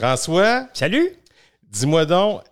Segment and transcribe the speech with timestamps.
[0.00, 1.10] François, Salut!
[1.70, 2.42] dis-moi donc,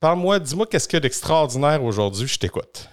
[0.00, 2.88] parle-moi, dis-moi qu'est-ce qu'il y a d'extraordinaire aujourd'hui, je t'écoute.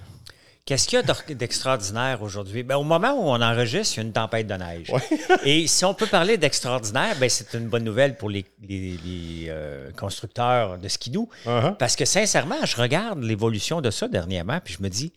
[0.66, 2.62] Qu'est-ce qu'il y a d'extraordinaire aujourd'hui?
[2.62, 4.92] Ben, au moment où on enregistre, il y a une tempête de neige.
[5.46, 9.46] Et si on peut parler d'extraordinaire, ben, c'est une bonne nouvelle pour les, les- les,
[9.48, 11.28] euh, constructeurs de skidoo.
[11.48, 11.76] Uh-huh.
[11.78, 15.12] Parce que sincèrement, je regarde l'évolution de ça dernièrement, puis je me dis,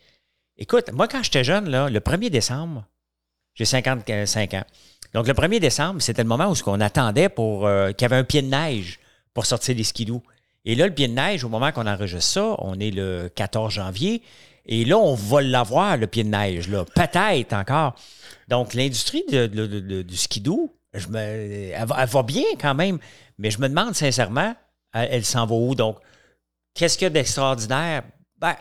[0.56, 2.86] écoute, moi, quand j'étais jeune, là, le 1er décembre,
[3.54, 4.64] j'ai 55 ans.
[5.14, 8.16] Donc, le 1er décembre, c'était le moment où on attendait pour euh, qu'il y avait
[8.16, 9.00] un pied de neige
[9.34, 10.22] pour sortir les skidoo.
[10.64, 13.72] Et là, le pied de neige, au moment qu'on enregistre ça, on est le 14
[13.72, 14.22] janvier.
[14.66, 16.84] Et là, on va l'avoir, le pied de neige, là.
[16.84, 17.94] Peut-être encore.
[18.48, 22.98] Donc, l'industrie du skidoo, je me, elle, va, elle va bien quand même.
[23.38, 24.54] Mais je me demande sincèrement,
[24.92, 25.74] elle, elle s'en va où?
[25.74, 25.98] Donc,
[26.74, 28.02] qu'est-ce qu'il y a d'extraordinaire?
[28.38, 28.54] Ben,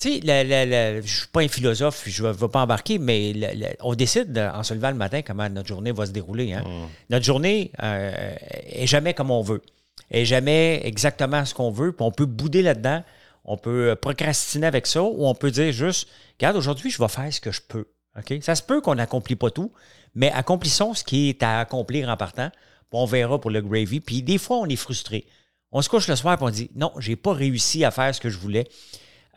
[0.00, 3.34] tu sais, je ne suis pas un philosophe, je ne vais pas embarquer, mais
[3.80, 6.52] on décide de- en se levant le matin comment notre journée va se dérouler.
[6.52, 6.62] hein.
[7.10, 8.34] Notre journée euh,
[8.66, 9.62] est jamais comme on veut.
[10.10, 13.02] est jamais exactement ce qu'on veut, puis on peut bouder là-dedans.
[13.44, 17.08] On peut euh, procrastiner avec ça, ou on peut dire juste, regarde, aujourd'hui, je vais
[17.08, 17.86] faire ce que je peux.
[18.16, 18.34] OK?
[18.42, 19.72] Ça se peut qu'on n'accomplit pas tout,
[20.14, 22.50] mais accomplissons ce qui est à accomplir en partant.
[22.50, 24.00] puis on verra pour le gravy.
[24.00, 25.26] Puis des fois, on est frustré.
[25.72, 28.20] On se couche le soir et on dit, non, j'ai pas réussi à faire ce
[28.20, 28.66] que je voulais.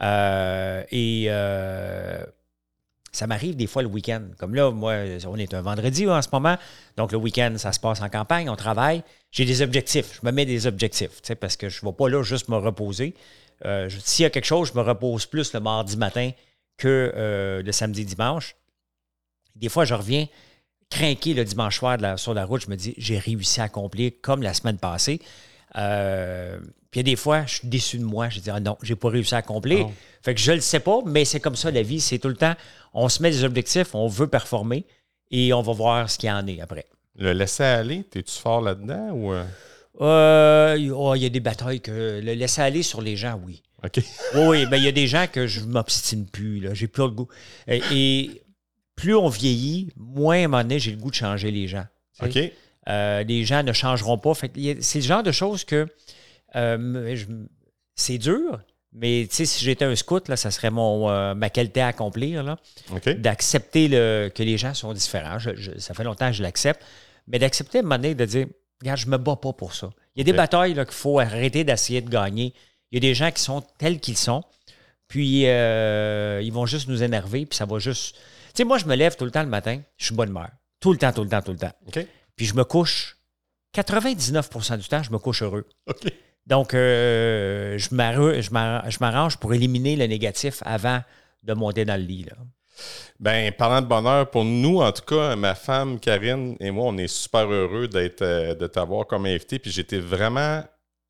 [0.01, 2.23] Euh, et euh,
[3.11, 4.23] ça m'arrive des fois le week-end.
[4.37, 4.95] Comme là, moi,
[5.27, 6.57] on est un vendredi en ce moment.
[6.97, 9.03] Donc, le week-end, ça se passe en campagne, on travaille.
[9.31, 10.19] J'ai des objectifs.
[10.21, 13.13] Je me mets des objectifs, parce que je ne vais pas là juste me reposer.
[13.65, 16.31] Euh, S'il y a quelque chose, je me repose plus le mardi matin
[16.77, 18.55] que le samedi, dimanche.
[19.55, 20.27] Des fois, je reviens
[20.89, 22.63] craqué le dimanche soir sur la route.
[22.63, 25.21] Je me dis, j'ai réussi à accomplir comme la semaine passée.
[26.91, 28.27] Puis il y a des fois, je suis déçu de moi.
[28.29, 29.79] Je dis, ah non, j'ai pas réussi à accomplir.
[29.79, 29.93] Non.
[30.21, 32.01] Fait que je le sais pas, mais c'est comme ça la vie.
[32.01, 32.53] C'est tout le temps,
[32.93, 34.85] on se met des objectifs, on veut performer
[35.31, 36.85] et on va voir ce qu'il y en est après.
[37.17, 39.31] Le laisser aller, t'es-tu fort là-dedans ou.
[39.33, 39.45] euh?
[39.99, 43.39] Euh, il oh, il y a des batailles que le laisser aller sur les gens,
[43.45, 43.61] oui.
[43.83, 43.99] OK.
[44.35, 46.73] Oui, oui, ben, il y a des gens que je m'obstine plus, là.
[46.73, 47.27] J'ai plus le goût.
[47.67, 48.41] Et, et
[48.95, 51.85] plus on vieillit, moins à un moment donné, j'ai le goût de changer les gens.
[52.19, 52.45] tu sais.
[52.47, 52.53] OK.
[52.89, 54.33] Euh, les gens ne changeront pas.
[54.33, 55.87] Fait c'est le genre de choses que
[57.95, 58.61] c'est dur,
[58.93, 62.57] mais si j'étais un scout, là, ça serait mon, euh, ma qualité à accomplir, là,
[63.15, 65.39] d'accepter le- que les gens sont différents.
[65.39, 66.81] Je- je- ça fait longtemps que je l'accepte,
[67.27, 68.47] mais d'accepter à un moment donné de dire,
[68.81, 69.89] regarde, je me bats pas pour ça.
[70.15, 72.53] Il y a des batailles qu'il faut arrêter d'essayer de gagner.
[72.91, 74.43] Il y a des gens qui sont tels qu'ils sont,
[75.07, 78.15] puis euh, ils vont juste nous énerver, puis ça va juste...
[78.15, 78.21] Tu
[78.55, 80.49] sais, moi, je me lève tout le temps le matin, je suis bonne humeur.
[80.81, 81.71] Tout le temps, tout le temps, tout le temps.
[82.35, 83.17] Puis je me couche,
[83.73, 85.65] 99% du temps, je me couche heureux.
[86.47, 91.01] Donc, euh, je m'arr- je m'arr- je m'arrange pour éliminer le négatif avant
[91.43, 92.23] de monter dans le lit.
[92.23, 92.35] Là.
[93.19, 96.97] Ben, parlant de bonheur, pour nous, en tout cas, ma femme Karine et moi, on
[96.97, 99.59] est super heureux d'être, euh, de t'avoir comme invité.
[99.59, 100.63] Puis j'étais vraiment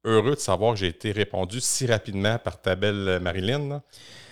[0.04, 3.70] heureux de savoir que j'ai été répondu si rapidement par ta belle euh, Marilyn.
[3.70, 3.82] là.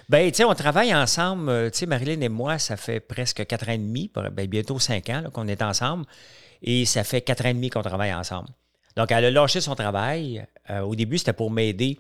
[0.10, 1.72] Ben, tu sais, on travaille ensemble.
[1.72, 5.10] Tu sais, Marilyn et moi, ça fait presque quatre ans et demi, ben, bientôt cinq
[5.10, 6.06] ans qu'on est ensemble.
[6.62, 8.50] Et ça fait quatre ans et demi qu'on travaille ensemble.
[8.98, 10.46] Donc, elle a lâché son travail.
[10.70, 12.00] Euh, au début, c'était pour m'aider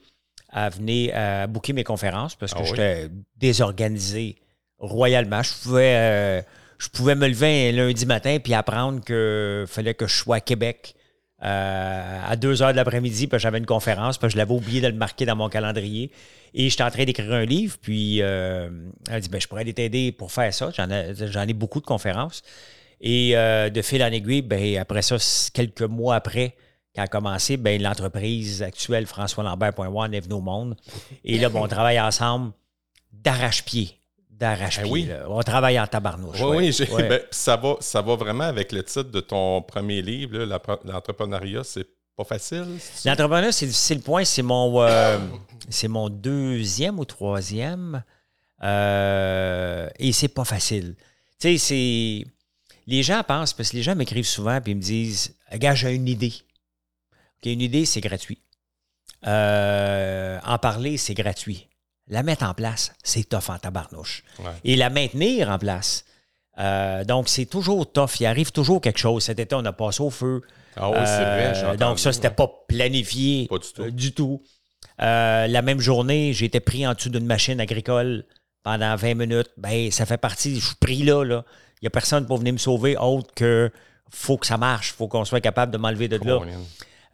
[0.51, 2.67] à venir à booker mes conférences parce que Ah oui?
[2.69, 4.35] j'étais désorganisé
[4.79, 5.43] royalement.
[5.43, 6.41] Je pouvais, euh,
[6.79, 10.41] je pouvais me lever un lundi matin puis apprendre qu'il fallait que je sois à
[10.41, 10.95] Québec
[11.43, 14.87] euh, à 2 heures de l'après-midi, puis j'avais une conférence, puis je l'avais oublié de
[14.87, 16.11] le marquer dans mon calendrier.
[16.53, 18.69] Et j'étais en train d'écrire un livre, puis euh,
[19.07, 20.69] elle a dit ben, Je pourrais aller t'aider pour faire ça.
[20.75, 22.41] J'en ai, ai beaucoup de conférences.
[22.99, 25.15] Et euh, de fil en aiguille, ben, après ça,
[25.53, 26.55] quelques mois après
[26.93, 30.75] qu'elle a commencé, ben, l'entreprise actuelle, François Lambert.one, est venue au monde.
[31.23, 32.51] Et là, ben, on travaille ensemble
[33.13, 33.95] d'arrache-pied.
[34.29, 35.05] D'arrache-pied.
[35.05, 35.27] Ben oui.
[35.27, 36.37] On travaille en tabarnouche.
[36.39, 36.57] Oui, ouais.
[36.57, 37.07] oui, j'ai- Ouais.
[37.09, 40.37] ben, ça, va, ça va vraiment avec le titre de ton premier livre,
[40.85, 42.65] l'entrepreneuriat, c'est pas facile.
[43.05, 44.01] L'entrepreneuriat, c'est difficile.
[44.01, 45.17] Point, c'est mon, euh,
[45.69, 48.01] c'est mon deuxième ou troisième.
[48.63, 50.95] Euh, et c'est pas facile.
[51.39, 52.25] Tu sais, c'est.
[52.87, 56.07] Les gens pensent, parce que les gens m'écrivent souvent et me disent Gars, j'ai une
[56.07, 56.33] idée.
[57.41, 58.39] OK, une idée, c'est gratuit.
[59.27, 61.67] Euh, en parler, c'est gratuit.
[62.07, 64.23] La mettre en place, c'est tough en tabarnouche.
[64.39, 64.45] Ouais.
[64.63, 66.05] Et la maintenir en place.
[66.59, 68.19] euh, donc, c'est toujours tough.
[68.19, 69.23] Il arrive toujours quelque chose.
[69.23, 70.41] Cet été, on a passé au feu.
[70.75, 71.51] Ah oui, c'est vrai.
[71.55, 72.33] j'ai Euh, donc, ça, c'était ouais.
[72.33, 73.91] pas planifié Pas du tout.
[73.91, 74.41] du tout.
[74.97, 78.25] La même journée, j'ai été pris en dessous d'une machine agricole
[78.63, 79.51] pendant 20 minutes.
[79.57, 81.23] Ben, ça fait partie, je suis pris là.
[81.23, 81.45] là.
[81.81, 83.71] Il n'y a personne pour venir me sauver autre que
[84.11, 86.39] faut que ça marche, faut qu'on soit capable de m'enlever de là.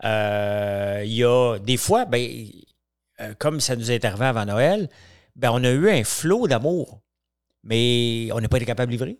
[0.04, 2.28] Euh, Il y a des fois, ben,
[3.22, 4.90] euh, comme ça nous est arrivé avant Noël,
[5.36, 7.02] ben, on a eu un flot d'amour,
[7.64, 9.18] mais on n'a pas été capable de livrer.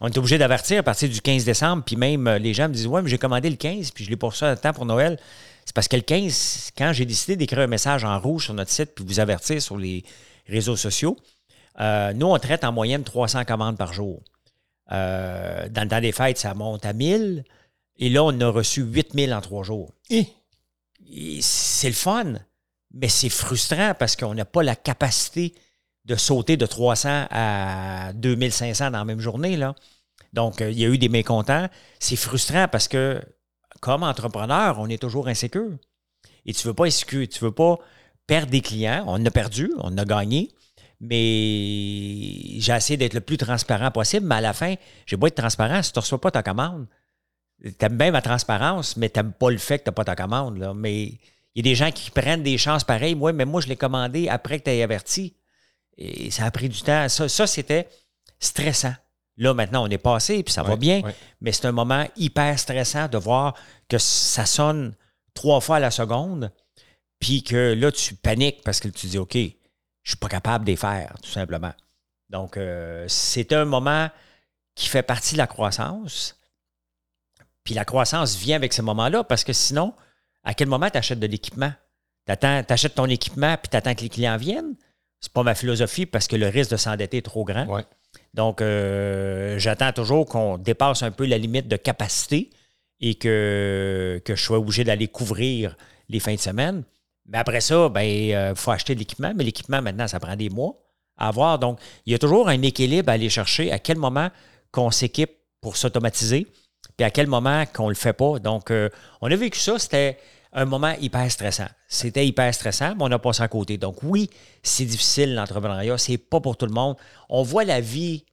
[0.00, 2.74] on est obligé d'avertir à partir du 15 décembre, puis même euh, les gens me
[2.74, 4.86] disent Ouais, mais j'ai commandé le 15, puis je l'ai pour ça à temps pour
[4.86, 5.18] Noël.
[5.64, 8.70] C'est parce que le 15, quand j'ai décidé d'écrire un message en rouge sur notre
[8.70, 10.04] site, puis vous avertir sur les
[10.46, 11.16] réseaux sociaux,
[11.80, 14.22] euh, nous, on traite en moyenne 300 commandes par jour.
[14.92, 17.44] Euh, dans le temps des fêtes, ça monte à 1000.
[17.98, 19.92] Et là, on a reçu 8000 en trois jours.
[20.10, 20.26] Et?
[21.08, 22.34] Et C'est le fun,
[22.92, 25.54] mais c'est frustrant parce qu'on n'a pas la capacité
[26.04, 29.56] de sauter de 300 à 2500 dans la même journée.
[29.56, 29.74] Là.
[30.32, 31.68] Donc, euh, il y a eu des mécontents.
[31.98, 33.20] C'est frustrant parce que,
[33.80, 35.76] comme entrepreneur, on est toujours insécure.
[36.44, 37.78] Et tu ne veux pas insécure, tu veux pas
[38.26, 39.04] perdre des clients.
[39.06, 40.50] On a perdu, on a gagné,
[41.00, 44.26] mais j'ai essayé d'être le plus transparent possible.
[44.26, 44.74] Mais à la fin,
[45.06, 46.86] j'ai beau être transparent, si tu ne reçois pas ta commande,
[47.62, 50.04] tu aimes bien ma transparence, mais tu n'aimes pas le fait que tu n'as pas
[50.04, 50.58] ta commande.
[50.58, 50.74] Là.
[50.74, 51.20] Mais il
[51.56, 53.14] y a des gens qui prennent des chances pareilles.
[53.14, 55.36] Moi, mais moi, je l'ai commandé après que tu aies averti.
[55.96, 57.08] Et ça a pris du temps.
[57.08, 57.88] Ça, ça c'était
[58.38, 58.94] stressant.
[59.38, 61.02] Là, maintenant, on est passé, puis ça va bien.
[61.02, 61.14] ouais.
[61.40, 63.54] Mais c'est un moment hyper stressant de voir
[63.88, 64.94] que ça sonne
[65.34, 66.50] trois fois à la seconde,
[67.20, 70.70] puis que là, tu paniques parce que tu dis, OK, je suis pas capable de
[70.70, 71.72] les faire, tout simplement.
[72.30, 74.08] Donc, euh, c'est un moment
[74.74, 76.35] qui fait partie de la croissance.
[77.66, 79.92] Puis la croissance vient avec ce moment-là parce que sinon,
[80.44, 81.72] à quel moment tu achètes de l'équipement?
[82.26, 84.76] Tu achètes ton équipement puis tu attends que les clients viennent?
[85.20, 87.66] C'est pas ma philosophie parce que le risque de s'endetter est trop grand.
[87.66, 87.84] Ouais.
[88.34, 92.50] Donc, euh, j'attends toujours qu'on dépasse un peu la limite de capacité
[93.00, 95.76] et que, que je sois obligé d'aller couvrir
[96.08, 96.84] les fins de semaine.
[97.26, 99.32] Mais après ça, ben, il faut acheter de l'équipement.
[99.34, 100.76] Mais l'équipement, maintenant, ça prend des mois
[101.16, 101.58] à avoir.
[101.58, 103.72] Donc, il y a toujours un équilibre à aller chercher.
[103.72, 104.30] À quel moment
[104.70, 106.46] qu'on s'équipe pour s'automatiser,
[106.96, 108.38] puis à quel moment qu'on le fait pas.
[108.38, 108.88] Donc, euh,
[109.20, 109.78] on a vécu ça.
[109.78, 110.18] C'était
[110.52, 111.68] un moment hyper stressant.
[111.88, 113.76] C'était hyper stressant, mais on a passé à côté.
[113.76, 114.30] Donc, oui,
[114.62, 115.98] c'est difficile l'entrepreneuriat.
[115.98, 116.96] C'est pas pour tout le monde.
[117.28, 118.24] On voit la vie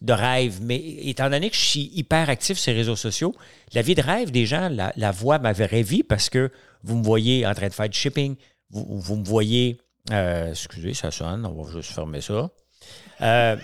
[0.00, 3.34] de rêve, mais étant donné que je suis hyper actif sur les réseaux sociaux,
[3.74, 6.50] la vie de rêve des gens la, voient ma vraie vie parce que
[6.82, 8.36] vous me voyez en train de faire du shipping,
[8.70, 9.78] vous, vous me voyez.
[10.10, 12.48] euh, excusez, ça sonne, on va juste fermer ça.
[13.20, 13.56] Euh,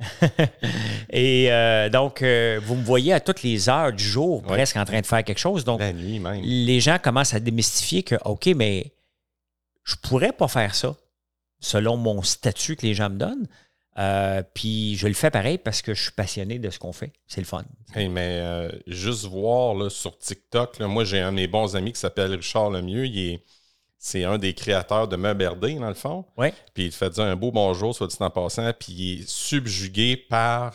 [1.10, 4.48] et euh, donc, euh, vous me voyez à toutes les heures du jour, Ouais.
[4.48, 5.64] presque en train de faire quelque chose.
[5.64, 6.42] Donc, La nuit même.
[6.42, 8.92] les gens commencent à démystifier que, OK, mais
[9.84, 10.94] je pourrais pas faire ça
[11.60, 13.48] selon mon statut que les gens me donnent.
[13.98, 17.12] Euh, puis je le fais pareil parce que je suis passionné de ce qu'on fait.
[17.26, 17.64] C'est le fun.
[17.96, 21.74] Hey, mais euh, juste voir là, sur TikTok, là, moi j'ai un de mes bons
[21.74, 23.06] amis qui s'appelle Richard Lemieux.
[23.06, 23.44] Il est,
[23.98, 26.24] c'est un des créateurs de Meubles RD, dans le fond.
[26.36, 26.54] Ouais.
[26.74, 29.28] Puis il te fait dire un beau bonjour, soit dit en passant, puis il est
[29.28, 30.74] subjugué par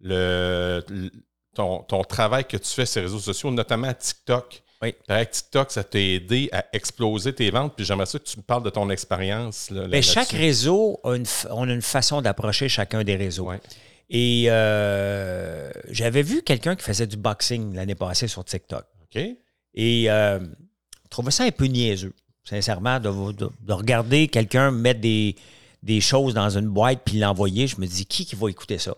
[0.00, 1.10] le, le-
[1.54, 4.62] ton, ton travail que tu fais sur les réseaux sociaux, notamment TikTok.
[4.80, 4.94] Oui.
[5.08, 7.74] Que TikTok, ça t'a aidé à exploser tes ventes.
[7.74, 9.70] Puis j'aimerais ça que tu me parles de ton expérience.
[9.70, 10.12] là, Mais là-dessus.
[10.12, 13.48] chaque réseau, a une, on a une façon d'approcher chacun des réseaux.
[13.48, 13.60] Ouais.
[14.08, 18.84] Et euh, j'avais vu quelqu'un qui faisait du boxing l'année passée sur TikTok.
[19.02, 19.20] OK?
[19.74, 22.14] Et euh, je trouvais ça un peu niaiseux,
[22.48, 25.36] sincèrement, de, de- de regarder quelqu'un mettre des,
[25.82, 27.66] des choses dans une boîte puis l'envoyer.
[27.66, 28.94] Je me dis, qui qui va écouter ça?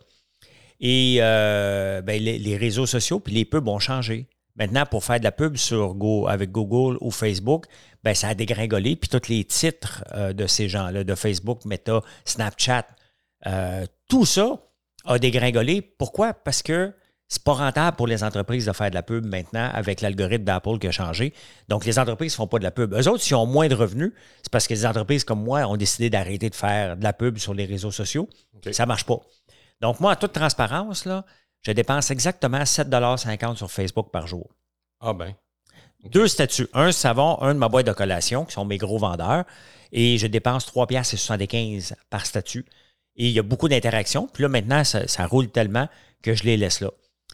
[0.81, 4.26] Et euh, ben, les, les réseaux sociaux puis les pubs ont changé.
[4.56, 7.67] Maintenant, pour faire de la pub sur Go, avec Google ou Facebook,
[8.05, 8.97] ben, ça a dégringolé.
[8.97, 12.87] Puis tous les titres euh, de ces gens-là, de Facebook, Meta, Snapchat,
[13.47, 14.58] euh, tout ça
[15.05, 15.81] a dégringolé.
[15.82, 16.35] Pourquoi?
[16.35, 16.92] Parce que
[17.30, 20.78] c'est pas rentable pour les entreprises de faire de la pub maintenant avec l'algorithme d'Apple
[20.80, 21.32] qui a changé.
[21.68, 22.92] Donc, les entreprises ne font pas de la pub.
[22.92, 25.76] Eux autres, s'ils ont moins de revenus, c'est parce que les entreprises comme moi ont
[25.76, 28.28] décidé d'arrêter de faire de la pub sur les réseaux sociaux.
[28.72, 29.20] Ça ne marche pas.
[29.80, 31.25] Donc, moi, en toute transparence, là,
[31.62, 34.50] je dépense exactement 7,50 sur Facebook par jour.
[35.00, 35.32] Ah ben.
[36.06, 36.66] Deux statuts.
[36.72, 39.44] Un savon, un de ma boîte de collation, qui sont mes gros vendeurs.
[39.92, 42.66] Et je dépense 3 piastres et 75 par statut.
[43.14, 44.26] Et il y a beaucoup d'interactions.
[44.32, 45.88] Puis là, maintenant, ça, ça roule tellement
[46.22, 46.90] que je les laisse là.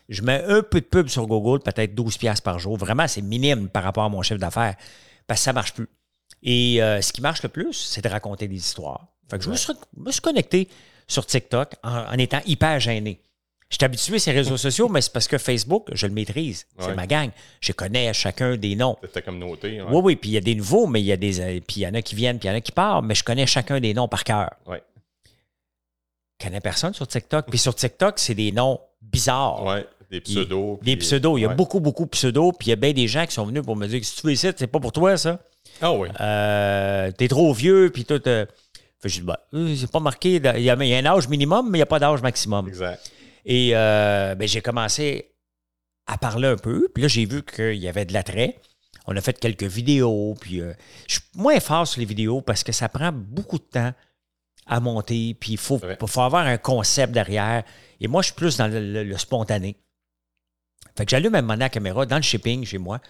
[0.08, 2.76] Je mets un peu de pub sur Google, peut-être 12 piastres par jour.
[2.76, 4.76] Vraiment, c'est minime par rapport à mon chiffre d'affaires
[5.26, 5.88] parce que ça ne marche plus.
[6.42, 9.06] Et euh, ce qui marche le plus, c'est de raconter des histoires.
[9.28, 10.68] Fait que je me suis, me suis connecté
[11.08, 13.20] sur TikTok en, en étant hyper gêné.
[13.68, 16.66] Je suis habitué à ces réseaux sociaux, mais c'est parce que Facebook, je le maîtrise.
[16.78, 16.94] C'est Ouais.
[16.94, 17.30] ma gang.
[17.60, 18.96] Je connais chacun des noms.
[19.02, 19.82] C'était comme noté.
[19.82, 19.88] ouais.
[19.90, 21.40] Oui, oui, puis il y a des nouveaux, mais il y a des.
[21.40, 23.04] euh, Puis il y en a qui viennent, puis il y en a qui partent,
[23.04, 24.50] mais je connais chacun des noms par cœur.
[24.66, 24.80] Ouais.
[26.40, 27.46] Je connais personne sur TikTok.
[27.48, 29.64] Puis sur TikTok, c'est des noms bizarres.
[29.64, 30.78] Ouais, des pseudos.
[30.82, 31.38] Des pseudos.
[31.38, 31.54] Il y a ouais.
[31.54, 32.52] beaucoup, beaucoup de pseudos.
[32.58, 34.16] Puis il y a bien des gens qui sont venus pour me dire que si
[34.16, 35.40] tu veux ici, c'est pas pour toi, ça.
[35.80, 36.08] Ah oui.
[36.20, 38.20] Euh, T'es trop vieux, puis tout.
[38.28, 38.46] euh.
[39.00, 40.36] Fait je dis, bah, euh, c'est pas marqué.
[40.36, 42.22] Il y, a, il y a un âge minimum, mais il n'y a pas d'âge
[42.22, 42.66] maximum.
[42.68, 43.10] Exact.
[43.44, 45.32] Et euh, ben, j'ai commencé
[46.06, 46.88] à parler un peu.
[46.94, 48.58] Puis là, j'ai vu qu'il y avait de l'attrait.
[49.06, 50.34] On a fait quelques vidéos.
[50.40, 50.60] Puis
[51.06, 53.92] je suis moins fort sur les vidéos parce que ça prend beaucoup de temps
[54.68, 57.62] à monter, puis il faut, faut avoir un concept derrière.
[58.00, 59.76] Et moi, je suis plus dans le, le- le spontané.
[60.96, 63.00] Fait que j'allume à moment donné la caméra dans le shipping chez moi,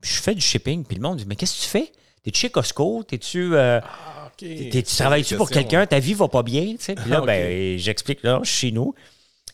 [0.00, 1.92] puis je fais du shipping, puis le monde dit Mais qu'est-ce que tu fais?
[2.22, 3.54] T'es-tu chez Costco T'es-tu.
[3.54, 4.30] euh, Ah.
[4.36, 5.86] T'es- tu travailles-tu pour quelqu'un?
[5.86, 6.72] Ta vie va pas bien?
[6.76, 6.94] tu sais?
[6.94, 7.26] Puis là, Ok.
[7.26, 8.94] ben, j'explique, là, je suis chez nous.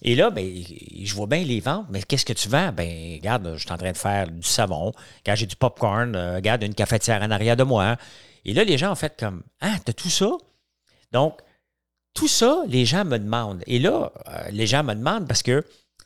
[0.05, 0.45] Et là, ben,
[1.05, 2.73] je vois bien les ventes, mais qu'est-ce que tu vends?
[2.73, 4.93] Ben, regarde, je suis en train de faire du savon.
[5.25, 7.97] Quand j'ai du popcorn, euh, regarde, une cafetière en arrière de moi.
[8.45, 10.31] Et là, les gens ont fait comme Ah, t'as tout ça?
[11.13, 11.39] Donc,
[12.15, 13.63] tout ça, les gens me demandent.
[13.69, 15.65] Et là, euh, les gens me demandent parce que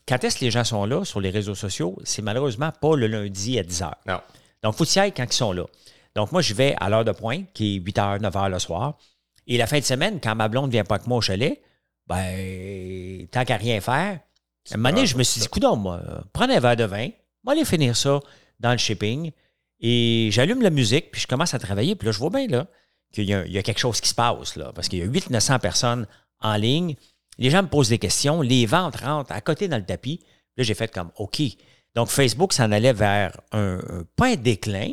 [0.08, 1.96] quand est-ce que les gens sont là sur les réseaux sociaux?
[2.04, 3.92] C'est malheureusement pas le lundi à 10 h.
[4.06, 4.20] Non.
[4.62, 5.64] Donc, il faut y aller quand ils sont là.
[6.14, 8.58] Donc, moi, je vais à l'heure de pointe, qui est 8 h, 9 h le
[8.58, 8.98] soir.
[9.46, 11.60] Et la fin de semaine, quand ma blonde vient pas avec moi au chalet,
[12.26, 14.20] ben, tant qu'à rien faire,
[14.70, 16.00] à un moment donné, je me suis dit, coudonc, moi,
[16.32, 17.08] prends un verre de vin,
[17.44, 18.20] moi, aller finir ça
[18.58, 19.30] dans le shipping.
[19.80, 21.94] Et j'allume la musique, puis je commence à travailler.
[21.94, 22.66] Puis là, je vois bien, là,
[23.12, 25.02] qu'il y, a- il y a quelque chose qui se passe, là, parce qu'il y
[25.02, 26.06] a 800-900 personnes
[26.40, 26.96] en ligne.
[27.38, 30.20] Les gens me posent des questions, les ventes rentrent à côté dans le tapis.
[30.56, 31.42] Là, j'ai fait comme, OK.
[31.94, 34.92] Donc, Facebook s'en allait vers un, un- pas un déclin,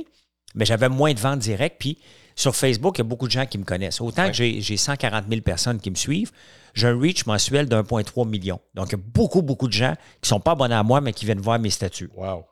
[0.56, 1.78] mais j'avais moins de ventes directes.
[1.80, 1.98] Puis,
[2.36, 4.02] sur Facebook, il y a beaucoup de gens qui me connaissent.
[4.02, 4.30] Autant Ouais.
[4.32, 6.32] que j'ai j'ai 140 000 personnes qui me suivent,
[6.74, 8.60] j'ai un reach mensuel de 1,3 million.
[8.74, 11.00] Donc, il y a beaucoup, beaucoup de gens qui ne sont pas abonnés à moi,
[11.02, 12.10] mais qui viennent voir mes statuts.
[12.16, 12.46] Wow.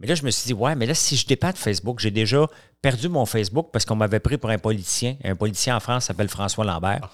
[0.00, 2.46] Mais là, je me suis dit, ouais, mais là, si je départe Facebook, j'ai déjà
[2.80, 5.16] perdu mon Facebook parce qu'on m'avait pris pour un politicien.
[5.24, 7.10] Un politicien en France s'appelle François Lambert.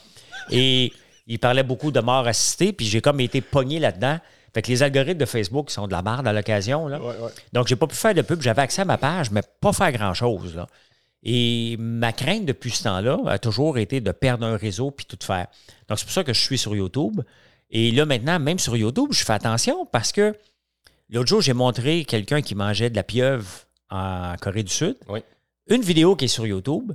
[0.50, 0.92] Et
[1.26, 4.18] il parlait beaucoup de mort assistée, puis j'ai comme été pogné là-dedans.
[4.52, 6.86] Fait que les algorithmes de Facebook sont de la merde à l'occasion.
[6.86, 7.00] là.
[7.00, 7.30] Ouais, ouais.
[7.52, 8.40] Donc, j'ai pas pu faire de pub.
[8.40, 10.54] J'avais accès à ma page, mais pas faire grand-chose.
[10.54, 10.66] là.
[11.22, 15.18] Et ma crainte depuis ce temps-là a toujours été de perdre un réseau puis tout
[15.24, 15.46] faire.
[15.88, 17.20] Donc, c'est pour ça que je suis sur YouTube.
[17.70, 20.36] Et là, maintenant, même sur YouTube, je fais attention parce que
[21.10, 23.48] l'autre jour, j'ai montré quelqu'un qui mangeait de la pieuvre
[23.90, 24.96] en Corée du Sud.
[25.08, 25.20] Oui.
[25.68, 26.92] Une vidéo qui est sur YouTube.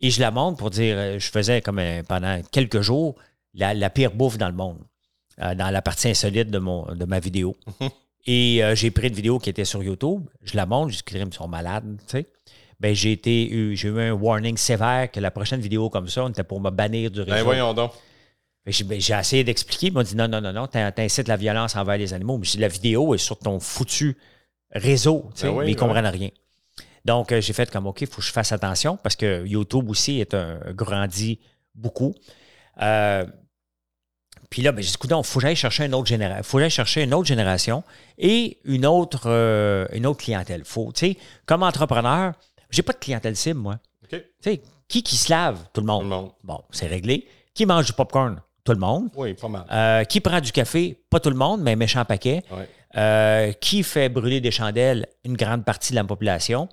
[0.00, 3.16] Et je la montre pour dire, euh, je faisais comme un- pendant quelques jours
[3.56, 4.78] la, la pire bouffe dans le monde,
[5.40, 7.56] euh, dans la partie insolite de, mon, de ma vidéo.
[8.28, 10.26] Et euh, j'ai pris une vidéo qui était sur YouTube.
[10.42, 12.26] Je la montre, je dis, ils sont malades, tu sais.
[12.80, 16.24] Ben, j'ai été, eu- j'ai eu un warning sévère que la prochaine vidéo comme ça,
[16.24, 17.32] on était pour me bannir du réseau.
[17.34, 17.92] Ben voyons donc.
[18.66, 19.86] J'ai ben, j'ai essayé d'expliquer.
[19.86, 22.36] Il m'a dit non, non, non, non, t'in- t'incites la violence envers les animaux.
[22.36, 24.16] Mais la vidéo est sur ton foutu
[24.72, 25.30] réseau.
[25.34, 25.76] tu sais, Ben oui, mais ils ouais.
[25.76, 26.28] comprennent rien.
[27.04, 29.88] Donc, euh, j'ai fait comme OK, il faut que je fasse attention parce que YouTube
[29.88, 31.38] aussi est un grandit
[31.74, 32.12] beaucoup.
[32.82, 33.24] Euh,
[34.50, 36.42] puis là, ben, j'ai dit, il faut que j'aille chercher une autre génération.
[36.42, 37.82] faut que chercher une autre génération
[38.18, 40.64] et une autre, euh, une autre clientèle.
[40.64, 42.32] Faut, tu sais, comme entrepreneur,
[42.70, 43.78] j'ai pas de clientèle cible, moi.
[44.04, 44.10] OK.
[44.10, 45.58] Tu sais, qui qui se lave?
[45.72, 46.02] Tout le monde.
[46.02, 46.30] Tout le monde.
[46.44, 47.26] Bon, c'est réglé.
[47.54, 48.40] Qui mange du popcorn?
[48.64, 49.08] Tout le monde.
[49.16, 49.64] Oui, pas mal.
[49.70, 51.00] Euh, qui prend du café?
[51.08, 52.42] Pas tout le monde, mais un méchant paquet.
[52.50, 52.68] Ouais.
[52.96, 55.06] Euh, qui fait brûler des chandelles?
[55.24, 56.68] Une grande partie de la population.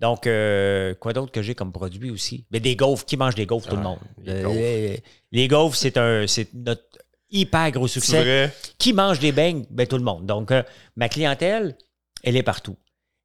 [0.00, 2.46] Donc, euh, quoi d'autre que j'ai comme produit aussi?
[2.50, 3.04] Mais des gaufres.
[3.04, 3.68] Qui mange des gaufres?
[3.68, 3.98] Tout le Ah, monde?
[4.24, 4.54] les Euh, gaufres.
[4.56, 5.02] les,
[5.32, 6.82] les gaufres, c'est un, c'est notre
[7.30, 8.22] hyper gros succès.
[8.22, 8.54] vrai.
[8.78, 9.66] Qui mange des beignes?
[9.70, 10.24] Ben, tout le monde.
[10.26, 10.62] Donc, euh,
[10.96, 11.76] ma clientèle,
[12.22, 12.76] elle est partout.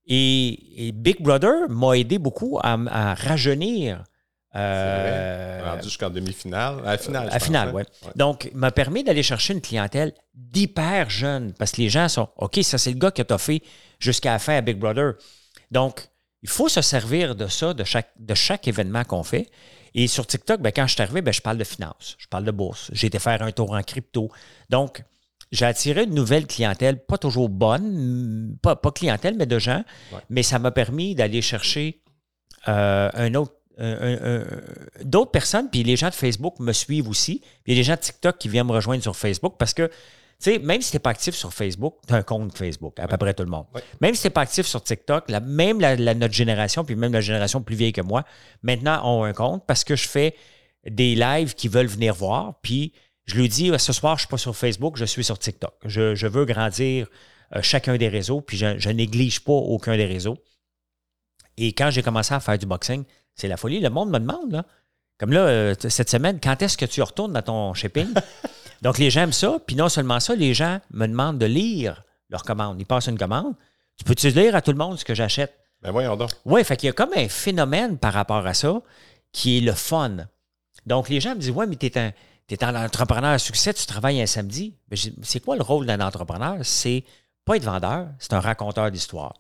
[0.05, 2.75] Et, et Big Brother m'a aidé beaucoup à,
[3.15, 4.03] rajeunir.
[4.55, 6.79] euh, Rendu jusqu'en demi-finale.
[6.85, 7.23] À la finale.
[7.23, 7.73] à je la pense, finale, hein?
[7.75, 8.09] oui.
[8.15, 12.59] Donc, m'a permis d'aller chercher une clientèle d'hyper jeunes parce que les gens sont OK,
[12.63, 13.63] ça, c'est le gars qui a toffé
[13.99, 15.13] jusqu'à la fin à Big Brother.
[15.71, 16.07] Donc,
[16.45, 19.49] il faut se servir de ça, de chaque, de chaque événement qu'on fait.
[19.95, 22.45] Et sur TikTok, ben, quand je suis arrivé, ben, je parle de finance, je parle
[22.45, 22.91] de bourse.
[22.93, 24.29] J'ai été faire un tour en crypto.
[24.69, 25.03] Donc,
[25.51, 29.83] j'ai attiré une nouvelle clientèle, pas toujours bonne, pas, pas clientèle, mais de gens.
[30.11, 30.19] Ouais.
[30.29, 32.03] Mais ça m'a permis d'aller chercher
[32.67, 33.53] euh, un autre.
[35.03, 37.39] D'autres personnes, puis les gens de Facebook me suivent aussi.
[37.63, 39.73] Puis il y a des gens de TikTok qui viennent me rejoindre sur Facebook parce
[39.73, 39.89] que,
[40.51, 43.07] sais, même si tu n'es pas actif sur Facebook, tu as un compte Facebook, à
[43.07, 43.65] peu près tout le monde.
[43.73, 43.81] Ouais.
[44.01, 46.95] Même si tu n'es pas actif sur TikTok, la- même la, la- notre génération, puis
[46.95, 48.23] même la génération plus vieille que moi,
[48.63, 50.35] maintenant ont un compte parce que je fais
[50.89, 52.55] des lives qui veulent venir voir.
[52.61, 52.93] Puis
[53.25, 55.73] je lui dis, ce soir, je ne suis pas sur Facebook, je suis sur TikTok.
[55.85, 57.07] Je, je veux grandir
[57.55, 60.37] euh, chacun des réseaux, puis je, je néglige pas aucun des réseaux.
[61.57, 63.79] Et quand j'ai commencé à faire du boxing, c'est la folie.
[63.79, 64.65] Le monde me demande, là.
[65.17, 68.07] Comme là, euh, cette semaine, quand est-ce que tu retournes dans ton shipping?
[68.81, 69.57] Donc, les gens aiment ça.
[69.65, 72.79] Puis non seulement ça, les gens me demandent de lire leur commande.
[72.79, 73.53] Ils passent une commande.
[73.97, 75.53] Tu peux-tu lire à tout le monde ce que j'achète?
[75.81, 76.31] Ben voyons donc.
[76.45, 78.81] Oui, fait qu'il y a comme un phénomène par rapport à ça
[79.31, 80.17] qui est le fun.
[80.85, 82.11] Donc, les gens me disent Ouais, mais tu es un,
[82.47, 84.73] t'es un entrepreneur à succès, tu travailles un samedi.
[84.89, 86.57] Ben, j'ai- c'est quoi le rôle d'un entrepreneur?
[86.63, 87.03] C'est
[87.45, 89.33] pas être vendeur, c'est un raconteur d'histoire.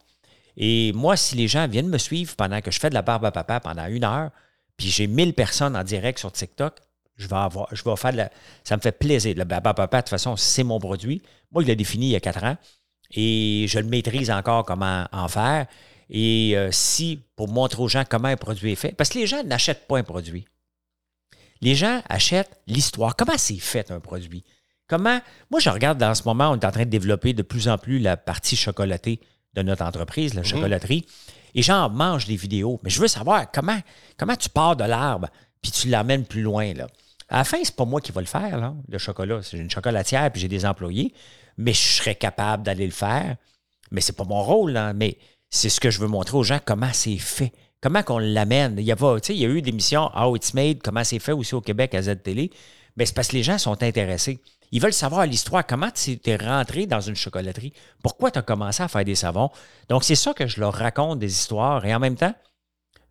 [0.57, 3.25] Et moi, si les gens viennent me suivre pendant que je fais de la barbe
[3.25, 4.29] à papa pendant une heure,
[4.77, 6.75] puis j'ai 1000 personnes en direct sur TikTok,
[7.17, 8.31] je vais avoir, je vais faire de la,
[8.63, 9.35] ça me fait plaisir.
[9.37, 11.21] Le barbe à papa, de toute façon, c'est mon produit.
[11.51, 12.57] Moi, je l'ai défini il y a quatre ans
[13.11, 15.67] et je le maîtrise encore comment en faire.
[16.09, 19.27] Et euh, si, pour montrer aux gens comment un produit est fait, parce que les
[19.27, 20.45] gens n'achètent pas un produit.
[21.61, 23.15] Les gens achètent l'histoire.
[23.15, 24.43] Comment c'est fait un produit?
[24.87, 25.19] Comment.
[25.49, 27.77] Moi, je regarde dans ce moment, on est en train de développer de plus en
[27.77, 29.19] plus la partie chocolatée
[29.53, 31.05] de notre entreprise, la chocolaterie.
[31.55, 32.79] Et j'en mange des vidéos.
[32.83, 33.79] Mais je veux savoir comment,
[34.17, 35.29] comment tu pars de l'arbre
[35.65, 36.73] puis tu l'amènes plus loin.
[36.73, 36.87] Là.
[37.29, 39.41] À la fin, c'est pas moi qui va le faire, le chocolat.
[39.41, 41.13] C'est une chocolatière puis j'ai des employés.
[41.57, 43.37] Mais je serais capable d'aller le faire.
[43.91, 44.79] Mais c'est pas mon rôle.
[44.95, 45.17] Mais
[45.49, 47.53] c'est ce que je veux montrer aux gens, comment c'est fait.
[47.81, 48.75] Comment qu'on l'amène.
[48.77, 51.31] Il y, a, il y a eu des missions How It's Made, comment c'est fait
[51.31, 52.51] aussi au Québec à Z-Télé.
[52.97, 54.39] Mais c'est parce que les gens sont intéressés.
[54.71, 58.81] Ils veulent savoir l'histoire, comment tu es rentré dans une chocolaterie, pourquoi tu as commencé
[58.81, 59.49] à faire des savons?
[59.89, 62.33] Donc, c'est ça que je leur raconte des histoires et en même temps,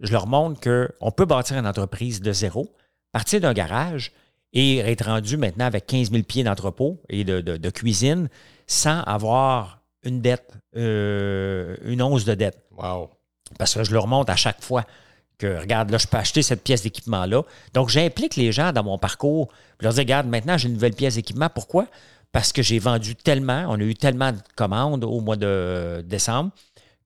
[0.01, 2.75] je leur montre qu'on peut bâtir une entreprise de zéro,
[3.15, 4.11] partir d'un garage
[4.53, 8.29] et être rendu maintenant avec 15 000 pieds d'entrepôt et de, cuisine
[8.67, 12.59] sans avoir une dette, euh, une once de dette.
[12.77, 13.11] Wow.
[13.57, 14.85] Parce que je leur montre à chaque fois
[15.39, 17.43] que, regarde, là, je peux acheter cette pièce d'équipement-là.
[17.73, 19.49] Donc, j'implique les gens dans mon parcours.
[19.79, 21.49] Je leur dis, regarde, maintenant, j'ai une nouvelle pièce d'équipement.
[21.49, 21.87] Pourquoi?
[22.33, 26.51] Parce que j'ai vendu tellement, on a eu tellement de commandes au mois de décembre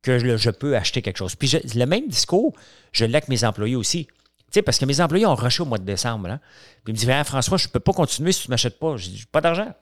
[0.03, 1.35] que je, peux acheter quelque chose.
[1.35, 2.55] Puis le même discours,
[2.93, 4.09] je l'ai avec mes employés aussi.
[4.51, 6.29] Tu sais, parce que mes employés ont rushé au mois de décembre.
[6.29, 6.41] Hein.
[6.85, 8.79] Puis ils me disent, ah, François, je ne peux pas continuer si tu ne m'achètes
[8.79, 8.97] pas.
[8.97, 9.73] Je dis, pas d'argent.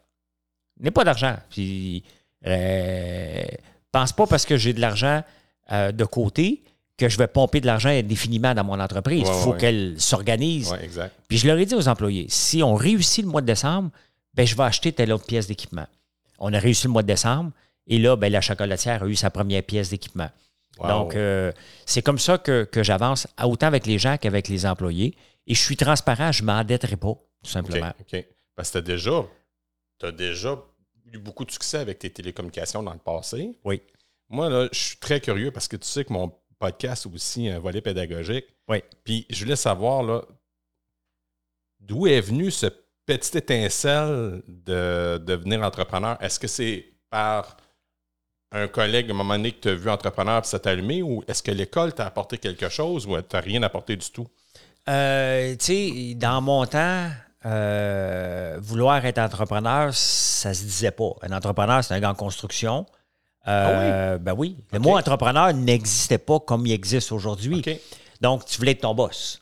[0.79, 1.37] Je n'ai pas d'argent.
[1.51, 2.03] Puis,
[2.47, 3.45] euh,
[3.93, 5.23] pense pas parce que j'ai de l'argent
[5.73, 6.63] euh, de côté
[6.99, 9.25] que je vais pomper de l'argent indéfiniment dans mon entreprise.
[9.27, 10.75] Il faut qu'elle s'organise.
[11.29, 13.91] Puis je leur ai dit aux employés, si on réussit le mois de décembre,
[14.35, 15.87] ben, je vais acheter telle autre pièce d'équipement.
[16.39, 17.53] On a réussi le mois de décembre
[17.87, 20.29] et là, ben, la chocolatière a eu sa première pièce d'équipement.
[20.83, 21.53] Donc, euh,
[21.87, 25.17] c'est comme ça que, j'avance, autant avec les gens qu'avec les employés.
[25.47, 27.93] Et je suis transparent, je ne m'endetterai pas, tout simplement.
[28.01, 28.25] OK.
[28.55, 29.25] Parce que tu as déjà,
[30.03, 30.63] as déjà
[31.13, 33.57] eu beaucoup de succès avec tes télécommunications dans le passé.
[33.65, 33.81] Oui.
[34.29, 37.59] Moi, là, je suis très curieux parce que tu sais que mon podcast aussi un
[37.59, 38.47] volet pédagogique.
[38.69, 38.83] Oui.
[39.05, 40.23] Puis je voulais savoir là,
[41.81, 42.67] d'où est venu ce
[43.05, 46.17] petit étincelle de devenir entrepreneur?
[46.21, 47.57] Est-ce que c'est par
[48.57, 51.03] un collègue à un moment donné que tu as vu entrepreneur et ça t'a allumé
[51.03, 54.27] ou est-ce que l'école t'a apporté quelque chose ou tu n'as rien apporté du tout?
[54.89, 57.09] Euh, tu sais, dans mon temps,
[57.45, 61.11] euh, vouloir être entrepreneur, ça se disait pas.
[61.23, 62.87] Un entrepreneur, c'est un gars en construction.
[63.49, 64.25] Euh, ah oui?
[64.25, 64.57] Ben oui.
[64.73, 67.63] Le mot entrepreneur n'existait pas comme il existe aujourd'hui.
[68.21, 69.41] Donc, tu voulais être ton boss.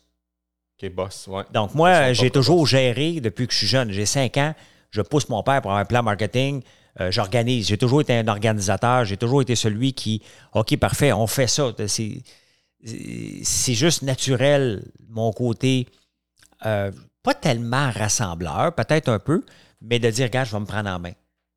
[0.83, 1.45] OK, boss, ouais.
[1.53, 3.91] Donc, moi, j'ai toujours géré depuis que je suis jeune.
[3.93, 4.55] J'ai cinq ans.
[4.91, 6.63] Je pousse mon père pour avoir un plan marketing.
[7.01, 7.69] Euh, j'organise.
[7.69, 9.05] J'ai toujours été un organisateur.
[9.05, 11.73] J'ai toujours été celui qui, OK, parfait, on fait ça.
[11.87, 15.89] C'est juste naturel, mon côté,
[16.67, 19.43] euh, pas tellement rassembleur, peut-être un peu,
[19.81, 21.13] mais de dire, regarde, je vais me prendre en main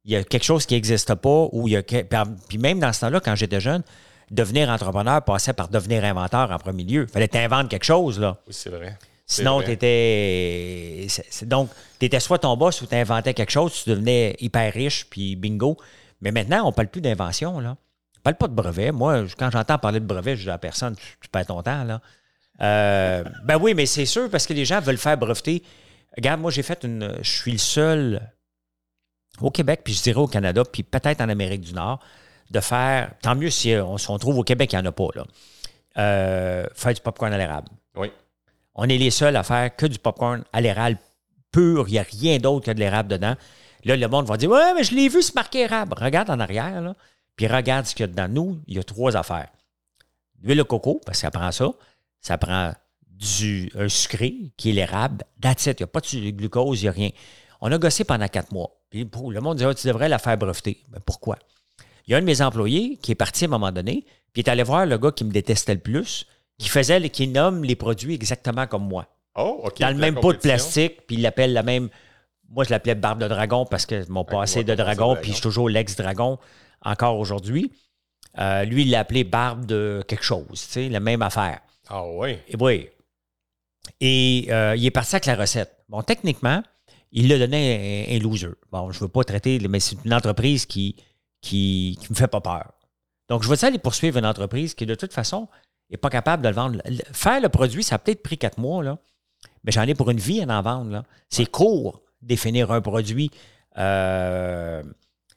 [0.07, 2.93] il y a quelque chose qui n'existe pas, ou il y a, puis même dans
[2.93, 3.83] ce temps-là, quand j'étais jeune,
[4.31, 7.03] devenir entrepreneur passait par devenir inventeur en premier lieu.
[7.03, 8.37] Il fallait t'inventer quelque chose, là.
[8.47, 8.97] Oui, c'est vrai.
[9.29, 11.07] Sinon, tu étais.
[11.43, 15.09] Donc, tu étais soit ton boss ou tu inventais quelque chose, tu devenais hyper riche,
[15.09, 15.77] puis bingo.
[16.21, 17.75] Mais maintenant, on ne parle plus d'invention, là.
[18.15, 18.91] On ne parle pas de brevet.
[18.91, 21.83] Moi, quand j'entends parler de brevet, je dis à la personne, tu, perds ton temps,
[21.83, 22.01] là.
[22.61, 25.61] Euh, ben oui, mais c'est sûr, parce que les gens veulent faire breveter.
[26.15, 27.17] Regarde, moi, j'ai fait une.
[27.21, 28.31] Je suis le seul
[29.41, 31.99] au Québec, puis je dirais au Canada, puis peut-être en Amérique du Nord,
[32.49, 35.07] de faire, tant mieux si on se trouve au Québec, il n'y en a pas,
[35.13, 35.25] là,
[35.97, 37.67] euh, faire du popcorn à l'érable.
[37.95, 38.09] Oui.
[38.77, 40.99] On est les seuls à faire que du popcorn à l'érable
[41.51, 43.35] pur, il n'y a rien d'autre que de l'érable dedans.
[43.83, 45.95] Là, le monde va dire Ouais, mais je l'ai vu se marquer érable.
[45.97, 46.95] Regarde en arrière, là,
[47.35, 48.27] puis regarde ce qu'il y a dedans.
[48.27, 49.49] Nous, il y a trois affaires.
[50.41, 51.71] L'huile de coco, parce que ça prend ça.
[52.21, 52.73] Ça prend
[53.09, 55.23] du un sucré, qui est l'érable.
[55.41, 57.09] That's Il n'y a pas de glucose, il n'y a rien.
[57.61, 58.69] On a gossé pendant quatre mois.
[58.89, 60.83] Puis le monde disait, ah, tu devrais la faire breveter.
[60.91, 61.37] Mais pourquoi?
[62.05, 64.41] Il y a un de mes employés qui est parti à un moment donné, puis
[64.41, 66.25] est allé voir le gars qui me détestait le plus,
[66.57, 69.07] qui faisait, qui nomme les produits exactement comme moi.
[69.35, 69.79] Oh, OK.
[69.79, 71.89] Dans le même pot de plastique, puis il l'appelle la même.
[72.49, 75.43] Moi, je l'appelais barbe de dragon parce que mon passé de dragon, puis je suis
[75.43, 76.39] toujours l'ex-dragon
[76.81, 77.71] encore aujourd'hui.
[78.39, 81.59] Euh, lui, il l'appelait barbe de quelque chose, tu sais, la même affaire.
[81.89, 82.37] Ah oui?
[82.47, 82.89] Et oui.
[83.99, 85.75] Et euh, il est parti avec la recette.
[85.89, 86.61] Bon, techniquement,
[87.11, 88.49] il l'a donné un, loser.
[88.71, 90.95] Bon, je ne veux pas traiter, mais c'est une entreprise qui
[91.41, 92.73] qui me fait pas peur.
[93.29, 95.47] Donc, je veux aller poursuivre une entreprise qui, de toute façon,
[95.91, 96.81] n'est pas capable de le vendre.
[97.13, 98.97] Faire le produit, ça a peut-être pris quatre mois, là,
[99.63, 101.03] mais j'en ai pour une vie à en vendre.
[101.29, 103.31] C'est court, définir un produit.
[103.77, 104.83] Euh,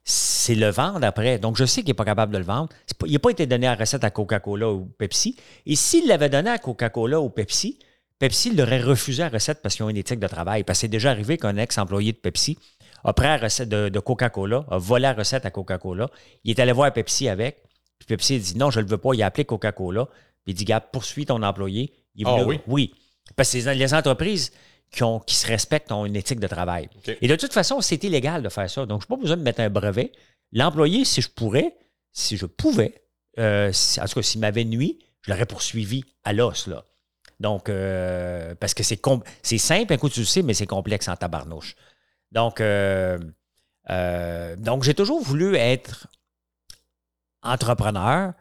[0.05, 1.39] c'est le vendre après.
[1.39, 2.69] Donc, je sais qu'il n'est pas capable de le vendre.
[3.07, 5.37] il n'a pas été donné à recette à Coca-Cola ou Pepsi.
[5.67, 7.79] Et s'il l'avait donné à Coca-Cola ou Pepsi,
[8.19, 10.65] Pepsi l'aurait refusé la recette parce qu'ils ont une éthique de travail.
[10.65, 12.59] Parce que c'est déjà arrivé qu'un ex-employé de Pepsi
[13.05, 16.09] a pris la recette de, Coca-Cola, a volé la recette à Coca-Cola.
[16.45, 17.63] Il est allé voir Pepsi avec.
[17.99, 19.11] Puis Pepsi a dit non, je ne le veux pas.
[19.15, 20.07] Il a appelé Coca-Cola.
[20.45, 21.93] Puis il dit, gars, poursuis ton employé.
[22.25, 22.61] Ah oui?
[22.67, 22.95] Oui.
[23.37, 24.53] Parce que les entreprises
[24.91, 26.89] qui, ont, qui se respectent ont une éthique de travail.
[27.21, 28.87] Et de toute façon, c'est illégal de faire ça.
[28.87, 30.13] Donc, je n'ai pas besoin de mettre un brevet.
[30.53, 31.77] L'employé, si je pourrais,
[32.13, 33.03] si je pouvais,
[33.39, 36.85] euh, si- en tout cas, s'il m'avait nuit, je l'aurais poursuivi à l'os, là.
[37.39, 41.17] Donc, euh, parce que c'est simple, un coup tu le sais, mais c'est complexe en
[41.17, 41.75] tabarnouche.
[42.33, 43.19] Donc, euh,
[44.57, 46.07] donc j'ai toujours voulu être
[47.43, 48.33] entrepreneur,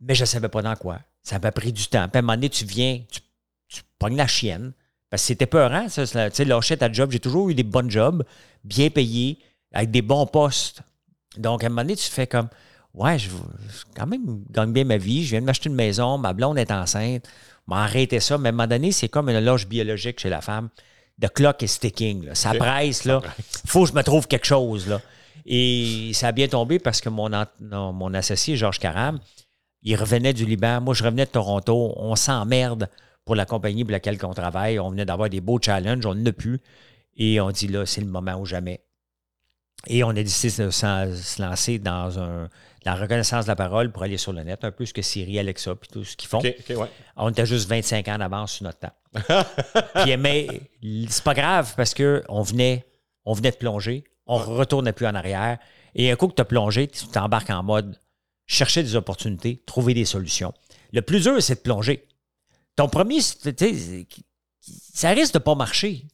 [0.00, 1.00] mais je ne savais pas dans quoi.
[1.22, 2.08] Ça m'a pris du temps.
[2.08, 3.20] Puis à un moment donné, tu viens, tu,
[3.68, 4.72] tu pognes la chienne.
[5.10, 6.06] Parce que c'était peurant, ça.
[6.06, 7.10] Tu sais, lâcher ta job.
[7.10, 8.24] J'ai toujours eu des bons jobs,
[8.64, 9.38] bien payés,
[9.72, 10.82] avec des bons postes.
[11.36, 12.48] Donc, à un moment donné, tu fais comme,
[12.94, 15.24] ouais, je, je quand même gagne bien ma vie.
[15.24, 17.28] Je viens de m'acheter une maison, ma blonde est enceinte.
[17.66, 18.38] M'arrêter ça.
[18.38, 20.68] Mais à un moment donné, c'est comme une loge biologique chez la femme.
[21.20, 22.26] The clock is ticking.
[22.26, 22.34] là.
[22.34, 23.20] Ça presse, là.
[23.66, 25.00] faut que je me trouve quelque chose, là.
[25.46, 29.18] Et ça a bien tombé parce que mon, non, mon associé, Georges Caram,
[29.82, 30.80] il revenait du Liban.
[30.80, 31.94] Moi, je revenais de Toronto.
[31.96, 32.88] On s'emmerde
[33.24, 34.78] pour la compagnie pour laquelle on travaille.
[34.78, 36.04] On venait d'avoir des beaux challenges.
[36.06, 36.60] On n'a plus.
[37.16, 38.82] Et on dit là, c'est le moment ou jamais.
[39.86, 42.48] Et on a décidé de se lancer dans un,
[42.84, 45.38] la reconnaissance de la parole pour aller sur le net, un peu ce que Siri,
[45.38, 46.40] Alexa, puis tout ce qu'ils font.
[46.40, 46.88] Ouais.
[47.16, 48.92] On était juste 25 ans d'avance sur notre temps.
[50.04, 50.46] Puis, mais
[51.08, 52.86] c'est pas grave parce que on venait,
[53.24, 55.58] on venait de plonger, on ne retournait plus en arrière.
[55.94, 57.98] Et un coup que tu as plongé, tu t'embarques en mode
[58.50, 60.52] chercher des opportunités, trouver des solutions.
[60.92, 62.08] Le plus dur, c'est de plonger.
[62.74, 66.04] Ton premier, ça risque de pas marcher.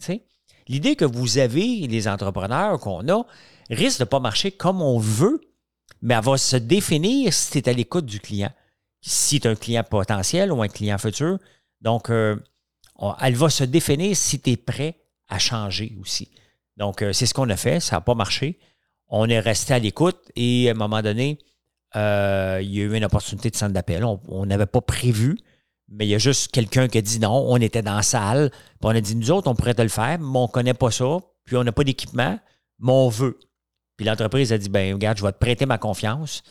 [0.68, 3.24] L'idée que vous avez, les entrepreneurs qu'on a,
[3.70, 5.40] risque de pas marcher comme on veut,
[6.02, 8.52] mais elle va se définir si tu es à l'écoute du client.
[9.00, 11.38] Si tu es un client potentiel ou un client futur.
[11.80, 12.36] Donc, euh,
[13.22, 16.28] elle va se définir si tu es prêt à changer aussi.
[16.76, 17.80] Donc, euh, c'est ce qu'on a fait.
[17.80, 18.58] Ça n'a pas marché.
[19.08, 21.38] On est resté à l'écoute et à un moment donné,
[21.94, 24.04] euh, il y a eu une opportunité de centre d'appel.
[24.04, 25.38] On n'avait pas prévu,
[25.88, 27.46] mais il y a juste quelqu'un qui a dit non.
[27.48, 28.50] On était dans la salle.
[28.50, 30.74] Puis on a dit, nous autres, on pourrait te le faire, mais on ne connaît
[30.74, 31.18] pas ça.
[31.44, 32.38] Puis on n'a pas d'équipement,
[32.80, 33.38] mais on veut.
[33.96, 36.42] Puis l'entreprise a dit, ben regarde, je vais te prêter ma confiance.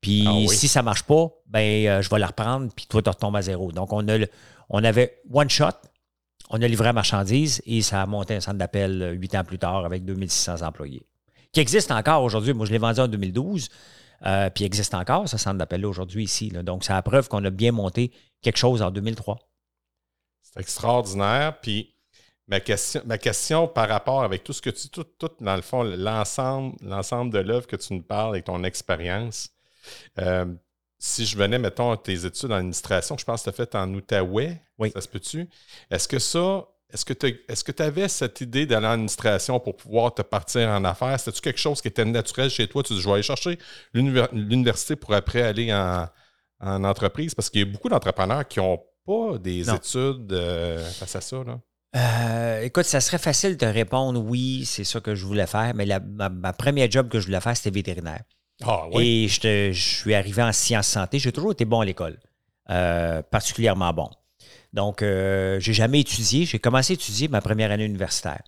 [0.00, 0.48] Puis Ah oui.
[0.48, 3.36] si ça ne marche pas, ben euh, je vais la reprendre, puis toi, tu retombes
[3.36, 3.70] à zéro.
[3.70, 4.28] Donc, on, a le-
[4.68, 5.66] on avait one shot,
[6.50, 9.58] on a livré la marchandise et ça a monté un centre d'appel huit ans plus
[9.58, 11.02] tard avec 2600 employés.
[11.52, 12.52] Qui existe encore aujourd'hui.
[12.52, 13.68] Moi, je l'ai vendu en 2012,
[14.24, 16.50] euh, puis il existe encore, ce centre d'appel-là, aujourd'hui, ici.
[16.50, 16.62] là.
[16.62, 19.38] Donc, c'est la preuve qu'on a bien monté quelque chose en 2003.
[20.42, 21.58] C'est extraordinaire.
[21.60, 21.94] Puis
[22.48, 24.88] ma question, ma question par rapport avec tout ce que tu.
[24.88, 28.62] Tout, tout dans le fond, l'ensemble, l'ensemble de l'œuvre que tu nous parles et ton
[28.64, 29.50] expérience.
[30.18, 30.46] euh,
[30.98, 33.74] si je venais, mettons, à tes études en administration, je pense que tu as fait
[33.74, 34.62] en Outaouais.
[34.78, 34.92] Oui.
[34.92, 35.48] Ça se peut-tu?
[35.90, 36.64] Est-ce que ça.
[36.92, 37.32] Est-ce que tu
[37.76, 41.18] que avais cette idée d'aller en administration pour pouvoir te partir en affaires?
[41.18, 42.82] C'était-tu quelque chose qui était naturel chez toi?
[42.82, 43.58] Tu dis, je vais aller chercher
[43.94, 46.06] l'univer- l'université pour après aller en,
[46.60, 47.34] en entreprise?
[47.34, 49.76] Parce qu'il y a beaucoup d'entrepreneurs qui n'ont pas des Non.
[49.76, 51.36] études euh, face à ça.
[51.44, 51.60] Là.
[51.96, 55.84] Euh, écoute, ça serait facile de répondre oui, c'est ça que je voulais faire, mais
[55.86, 58.22] la, ma, ma première job que je voulais faire, c'était vétérinaire.
[58.64, 59.24] Ah oui.
[59.24, 61.18] Et je, te- je suis arrivé en sciences santé.
[61.18, 62.18] J'ai toujours été bon à l'école,
[62.70, 64.08] euh, particulièrement bon.
[64.72, 66.44] Donc, euh, j'ai jamais étudié.
[66.44, 68.42] J'ai commencé à étudier ma première année universitaire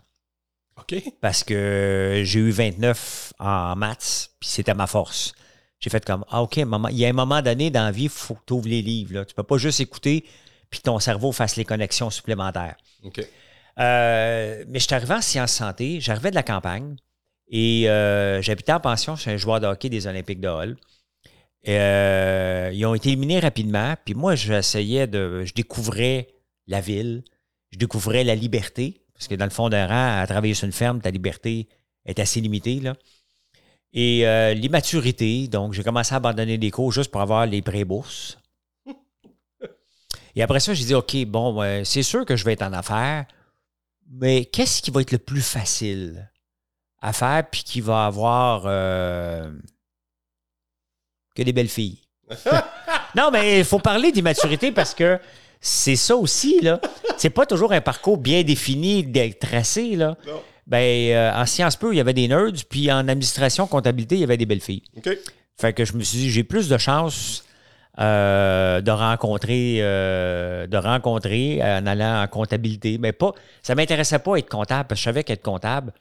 [0.80, 0.94] OK.
[1.20, 5.34] parce que j'ai eu 29 en maths, puis c'était ma force.
[5.80, 8.04] J'ai fait comme, ah, OK, maman, il y a un moment donné dans la vie,
[8.04, 9.14] il faut que tu ouvres les livres.
[9.14, 9.24] Là.
[9.24, 10.24] Tu peux pas juste écouter
[10.70, 12.76] puis que ton cerveau fasse les connexions supplémentaires.
[13.04, 13.20] OK.
[13.78, 16.96] Euh, mais je suis arrivé en sciences santé, j'arrivais de la campagne
[17.48, 20.76] et euh, j'habitais en pension chez un joueur de hockey des Olympiques de Hall.
[21.66, 25.44] Euh, ils ont été éliminés rapidement, puis moi, j'essayais de.
[25.44, 26.28] Je découvrais
[26.66, 27.24] la ville,
[27.70, 30.72] je découvrais la liberté, parce que dans le fond d'un rang, à travailler sur une
[30.72, 31.68] ferme, ta liberté
[32.04, 32.80] est assez limitée.
[32.80, 32.94] Là.
[33.92, 38.38] Et euh, l'immaturité, donc j'ai commencé à abandonner des cours juste pour avoir les pré-bourses.
[40.36, 42.72] Et après ça, j'ai dit, OK, bon, euh, c'est sûr que je vais être en
[42.72, 43.24] affaires,
[44.10, 46.28] mais qu'est-ce qui va être le plus facile
[47.00, 49.52] à faire puis qui va avoir euh,
[51.34, 51.98] que des belles filles?
[53.16, 55.18] non, mais il faut parler d'immaturité parce que
[55.60, 56.80] c'est ça aussi, là.
[57.16, 59.06] C'est pas toujours un parcours bien défini,
[59.40, 60.16] tracé, là.
[60.26, 60.42] Non.
[60.66, 64.22] Ben, euh, en sciences peu, il y avait des nerds, puis en administration, comptabilité, il
[64.22, 64.82] y avait des belles filles.
[64.96, 65.10] OK.
[65.58, 67.44] Fait que je me suis dit, j'ai plus de chances
[67.98, 72.98] euh, de rencontrer, euh, de rencontrer en allant en comptabilité.
[72.98, 75.92] Mais pas, ça m'intéressait pas être comptable parce que je savais qu'être comptable,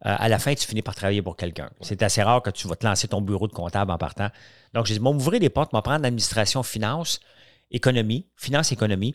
[0.00, 1.70] à la fin, tu finis par travailler pour quelqu'un.
[1.80, 4.28] C'est assez rare que tu vas te lancer ton bureau de comptable en partant.
[4.74, 7.20] Donc, j'ai dit, bon, m'ouvrir des portes, m'en prendre administration, finance,
[7.70, 9.14] économie, finance, économie,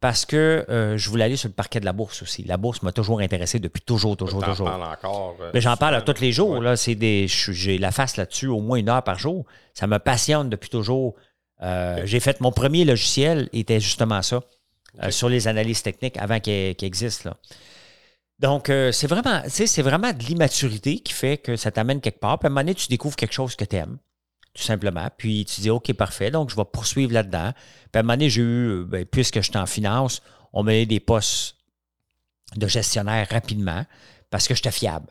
[0.00, 2.44] parce que euh, je voulais aller sur le parquet de la bourse aussi.
[2.44, 4.68] La bourse m'a toujours intéressé depuis toujours, toujours, toujours.
[4.68, 5.36] parles encore.
[5.40, 6.50] euh, Mais j'en parle à tous les jours.
[6.50, 6.60] Ouais.
[6.64, 9.44] Là, c'est des, j'ai la face là-dessus au moins une heure par jour.
[9.74, 11.16] Ça me passionne depuis toujours.
[11.62, 12.02] Euh.
[12.04, 14.40] J'ai fait mon premier logiciel, était justement ça,
[15.10, 17.24] sur les analyses techniques avant qu'il qu'il existe.
[17.24, 17.36] Là.
[18.38, 22.38] Donc, c'est vraiment, c'est vraiment de l'immaturité qui fait que ça t'amène quelque part.
[22.38, 23.98] Puis à un moment donné, tu découvres quelque chose que tu aimes,
[24.54, 25.08] tout simplement.
[25.16, 27.52] Puis tu dis, OK, parfait, donc je vais poursuivre là-dedans.
[27.54, 30.72] Puis à un moment donné, j'ai eu, ben, puisque je suis en finance, on m'a
[30.72, 31.56] donné des postes
[32.56, 33.84] de gestionnaire rapidement
[34.30, 35.06] parce que j'étais fiable.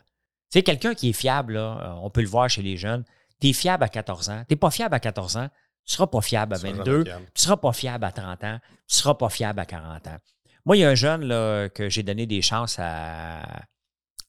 [0.52, 3.04] Tu sais, quelqu'un qui est fiable, là, euh, on peut le voir chez les jeunes,
[3.39, 5.50] tu es fiable à 14 ans, tu n'es pas fiable à 14 ans,
[5.86, 7.26] tu ne seras pas fiable à Tu seras 22, jamais fiable.
[7.26, 10.08] tu ne seras pas fiable à 30 ans, tu ne seras pas fiable à 40
[10.08, 10.17] ans.
[10.65, 13.41] Moi, il y a un jeune là, que j'ai donné des chances à,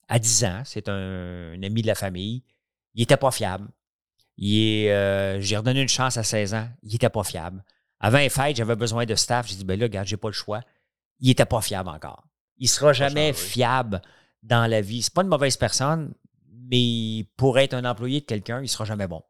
[0.07, 0.61] à 10 ans.
[0.63, 2.43] C'est un, un ami de la famille.
[2.95, 3.67] Il n'était pas fiable.
[4.41, 6.67] Euh, j'ai redonné une chance à 16 ans.
[6.83, 7.63] Il n'était pas fiable.
[7.99, 9.47] Avant les fêtes, j'avais besoin de staff.
[9.47, 10.61] J'ai dit, ben là, regarde, j'ai pas le choix.
[11.19, 12.23] Il n'était pas fiable encore.
[12.57, 13.47] Il ne sera jamais changé.
[13.47, 14.01] fiable
[14.43, 15.01] dans la vie.
[15.01, 16.13] C'est pas une mauvaise personne,
[16.71, 19.23] mais pour être un employé de quelqu'un, il ne sera jamais bon.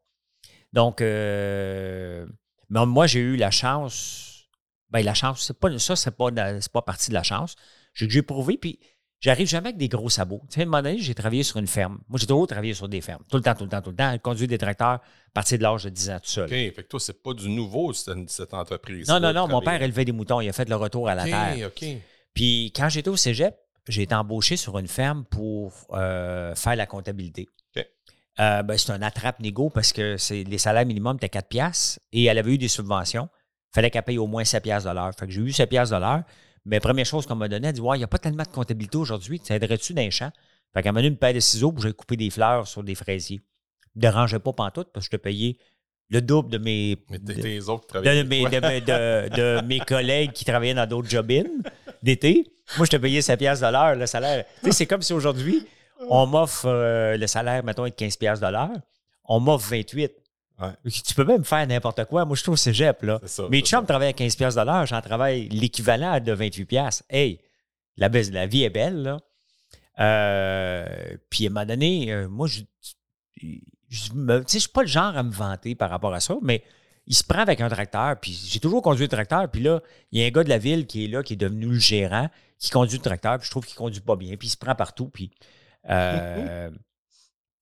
[0.72, 2.26] Donc, euh,
[2.68, 4.48] mais moi, j'ai eu la chance.
[4.90, 7.56] Ben, la chance, c'est pas, ça, c'est pas, pas partie de la chance.
[7.94, 8.78] J'ai j'ai prouvé, puis
[9.20, 10.42] j'arrive jamais avec des gros sabots.
[10.48, 11.98] Tu sais, à un moment donné, j'ai travaillé sur une ferme.
[12.08, 13.22] Moi, j'ai toujours travaillé sur des fermes.
[13.30, 14.18] Tout le temps, tout le temps, tout le temps.
[14.18, 15.00] Conduire des tracteurs à
[15.32, 16.44] partir de l'âge de 10 ans tout seul.
[16.44, 16.50] OK.
[16.50, 19.08] Fait que toi, c'est pas du nouveau, cette, cette entreprise.
[19.08, 20.40] Non, non, non, mon père élevait des moutons.
[20.40, 21.68] Il a fait le retour à la terre.
[21.68, 21.88] OK, OK.
[22.34, 23.54] Puis quand j'étais au cégep,
[23.88, 27.48] j'ai été embauché sur une ferme pour euh, faire la comptabilité.
[27.76, 27.86] OK.
[28.38, 32.38] Euh, ben, c'est un attrape-négo parce que les salaires minimums étaient 4 piastres et elle
[32.38, 33.28] avait eu des subventions.
[33.72, 35.10] Il fallait qu'elle paye au moins 7 piastres de l'heure.
[35.18, 36.22] Fait que j'ai eu 7 piastres de l'heure.
[36.66, 38.48] Mais première chose qu'on m'a donnée, elle dit Ouais, il n'y a pas tellement de
[38.48, 39.40] comptabilité aujourd'hui.
[39.40, 40.30] Tu aiderais-tu dans les champs
[40.74, 42.94] Fait qu'elle m'a donné une paire de ciseaux pour j'ai coupé des fleurs sur des
[42.94, 43.40] fraisiers.
[43.96, 45.56] Ne dérangeait pas pantoute parce que je te payais
[46.10, 50.74] le double de mes, Mais de- t'es autres de mes, de, de- collègues qui travaillaient
[50.74, 51.30] dans d'autres job
[52.02, 52.52] d'été.
[52.76, 54.44] Moi, je te payais 7 piastres de l'heure, le salaire.
[54.70, 55.66] C'est comme si aujourd'hui,
[56.08, 58.70] on m'offre euh, le salaire, mettons, de 15 piastres de l'heure.
[59.24, 60.12] On m'offre 28.
[60.60, 60.90] Ouais.
[60.90, 62.24] Tu peux même faire n'importe quoi.
[62.24, 63.20] Moi, je trouve au cégep, là.
[63.24, 64.86] Ça, Mes chums travaillent à 15 piastres de l'heure.
[64.86, 67.04] J'en travaille l'équivalent de 28 piastres.
[67.08, 67.40] Hey,
[67.96, 69.18] la, la vie est belle, là.
[70.00, 72.60] Euh, puis, à un moment donné, euh, moi, je,
[73.90, 76.62] je suis pas le genre à me vanter par rapport à ça, mais
[77.06, 79.80] il se prend avec un tracteur, puis j'ai toujours conduit le tracteur, puis là,
[80.12, 81.78] il y a un gars de la ville qui est là, qui est devenu le
[81.78, 84.56] gérant, qui conduit le tracteur, puis je trouve qu'il conduit pas bien, puis il se
[84.56, 85.30] prend partout, puis
[85.88, 86.70] euh,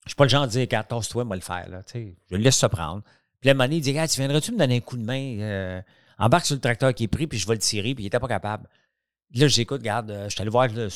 [0.08, 2.38] je suis pas le genre à dire, quand tosse-toi, moi le faire, là, je le
[2.38, 3.02] laisse se prendre.
[3.40, 5.82] Puis moment donné, il dit, Gars, tu viendrais-tu me donner un coup de main, euh,
[6.18, 8.18] embarque sur le tracteur qui est pris, puis je vais le tirer, puis il était
[8.18, 8.68] pas capable.
[9.34, 10.88] Là, j'écoute, regarde, euh, je suis allé voir le,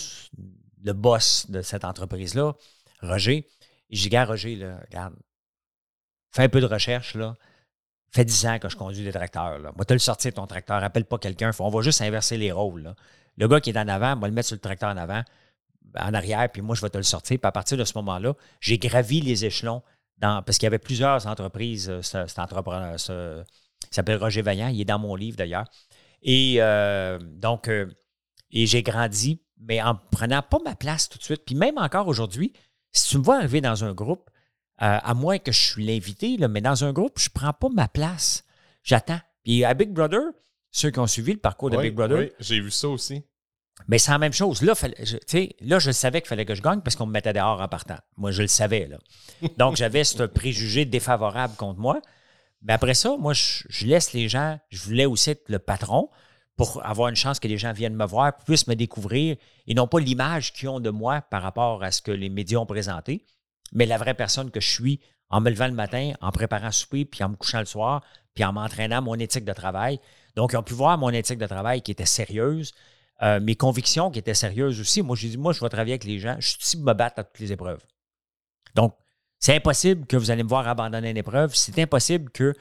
[0.83, 2.55] le boss de cette entreprise-là,
[3.03, 3.47] Roger,
[3.91, 5.15] et j'ai dit, gars, Roger, là, regarde,
[6.31, 7.37] fais un peu de recherche, là.
[8.11, 9.59] Fait 10 ans que je conduis des tracteurs.
[9.59, 9.73] Là.
[9.75, 11.51] Moi, tu le sortir ton tracteur, appelle pas quelqu'un.
[11.61, 12.83] On va juste inverser les rôles.
[12.83, 12.95] là.
[13.39, 15.23] Le gars qui est en avant, va le mettre sur le tracteur en avant,
[15.99, 17.39] en arrière, puis moi, je vais te le sortir.
[17.39, 19.83] Puis à partir de ce moment-là, j'ai gravi les échelons
[20.19, 21.91] dans, parce qu'il y avait plusieurs entreprises.
[21.91, 23.43] euh, ce- Cet entrepreneur, ce-
[23.91, 25.65] il s'appelle Roger Vaillant, il est dans mon livre d'ailleurs.
[26.23, 27.87] Et euh, donc, euh,
[28.51, 31.43] et j'ai grandi, mais en prenant pas ma place tout de suite.
[31.45, 32.53] Puis même encore aujourd'hui,
[32.93, 34.29] si tu me vois arriver dans un groupe,
[34.83, 37.53] euh, à moins que je suis l'invité, là, mais dans un groupe, je ne prends
[37.53, 38.45] pas ma place.
[38.83, 39.21] J'attends.
[39.45, 40.21] Puis à Big Brother,
[40.71, 43.23] ceux qui ont suivi le parcours de Oui, Big Brother, oui, j'ai vu ça aussi.
[43.89, 44.63] Mais c'est la même chose.
[44.63, 45.17] Là, je,
[45.61, 47.99] là, je savais qu'il fallait que je gagne parce qu'on me mettait dehors en partant.
[48.17, 48.87] Moi, je le savais.
[48.87, 48.99] Là.
[49.59, 52.01] Donc, j'avais ce préjugé défavorable contre moi.
[52.63, 54.59] Mais après ça, moi, je, laisse les gens.
[54.71, 56.11] Je voulais aussi être le patron
[56.57, 59.89] pour avoir une chance que les gens viennent me voir, puissent me découvrir et non
[59.89, 63.25] pas l'image qu'ils ont de moi par rapport à ce que les médias ont présenté,
[63.73, 67.07] mais la vraie personne que je suis en me levant le matin, en préparant souper,
[67.07, 68.03] puis en me couchant le soir,
[68.35, 69.99] puis en m'entraînant mon éthique de travail.
[70.37, 72.73] Donc, ils ont pu voir mon éthique de travail qui était sérieuse,
[73.23, 75.03] euh, mes convictions qui étaient sérieuses aussi.
[75.03, 76.37] Moi, j'ai dit, moi, je vais travailler avec les gens.
[76.39, 77.85] Je suis ici pour me battre à toutes les épreuves.
[78.75, 78.95] Donc,
[79.39, 81.55] c'est impossible que vous allez me voir abandonner une épreuve.
[81.55, 82.55] C'est impossible que,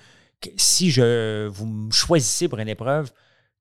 [0.58, 3.12] si je, vous me choisissez pour une épreuve,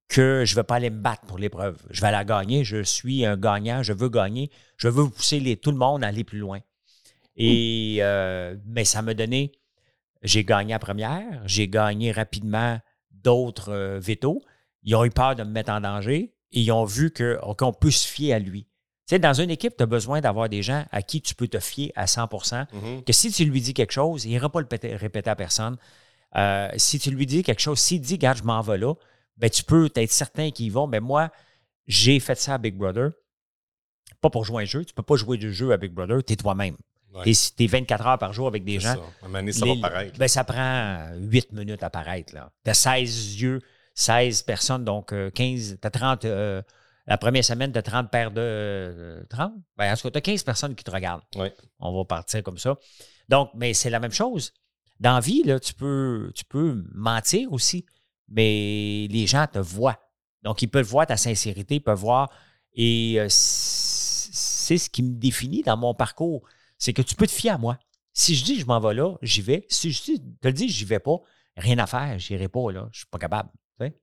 [0.08, 1.78] que je ne vais pas aller me battre pour l'épreuve.
[1.90, 2.64] Je vais la gagner.
[2.64, 3.82] Je suis un gagnant.
[3.82, 4.50] Je veux gagner.
[4.76, 6.60] Je veux pousser tout le monde à aller plus loin.
[7.36, 9.52] Et, euh, mais ça m'a donné,
[10.22, 12.78] j'ai gagné la première, j'ai gagné rapidement
[13.10, 14.42] d'autres euh, vétos.
[14.82, 17.72] Ils ont eu peur de me mettre en danger et ils ont vu que- qu'on
[17.72, 18.64] peut se fier à lui.
[18.64, 21.48] Tu sais, dans une équipe, tu as besoin d'avoir des gens à qui tu peux
[21.48, 22.28] te fier à 100
[22.72, 23.02] Mhm.
[23.04, 25.76] que si tu lui dis quelque chose, il n'ira pas le péter- répéter à personne.
[26.36, 28.94] Euh, si tu lui dis quelque chose, s'il dit, regarde, je m'en vais là,
[29.36, 30.86] ben, tu peux être certain qu'ils vont.
[30.86, 31.30] Mais moi,
[31.88, 33.10] j'ai fait ça à Big Brother.
[34.20, 34.84] Pas pour jouer un jeu.
[34.84, 36.22] Tu peux pas jouer du jeu à Big Brother.
[36.24, 36.76] Tu es toi-même.
[37.12, 38.94] Ouais, Tu es 24 heures par jour avec des gens.
[38.94, 39.00] ça.
[39.22, 40.18] À un moment donné, ça Les- va paraître.
[40.18, 42.34] ben, ça prend 8 minutes à paraître.
[42.64, 43.60] Tu as 16 yeux,
[43.94, 46.24] 16 personnes, donc euh, 15, tu as 30.
[46.24, 46.62] euh,
[47.06, 48.40] la première semaine, tu as 30 paires de.
[48.40, 49.52] euh, 30?
[49.76, 51.22] Ben, en tout cas, tu as 15 personnes qui te regardent.
[51.78, 52.76] On va partir comme ça.
[53.28, 54.52] Donc, mais c'est la même chose.
[55.00, 57.86] Dans la vie, là, tu, peux, tu peux mentir aussi,
[58.28, 59.98] mais les gens te voient.
[60.42, 62.30] Donc, ils peuvent voir ta sincérité, ils peuvent voir.
[62.74, 66.42] Et euh, c- sais, ce qui me définit dans mon parcours,
[66.78, 67.78] c'est que tu peux te fier à moi.
[68.12, 69.66] Si je dis je m'en vais là, j'y vais.
[69.68, 71.16] Si je te le dis, j'y vais pas,
[71.56, 72.88] rien à faire, j'irai pas, là.
[72.92, 73.50] Je suis pas capable.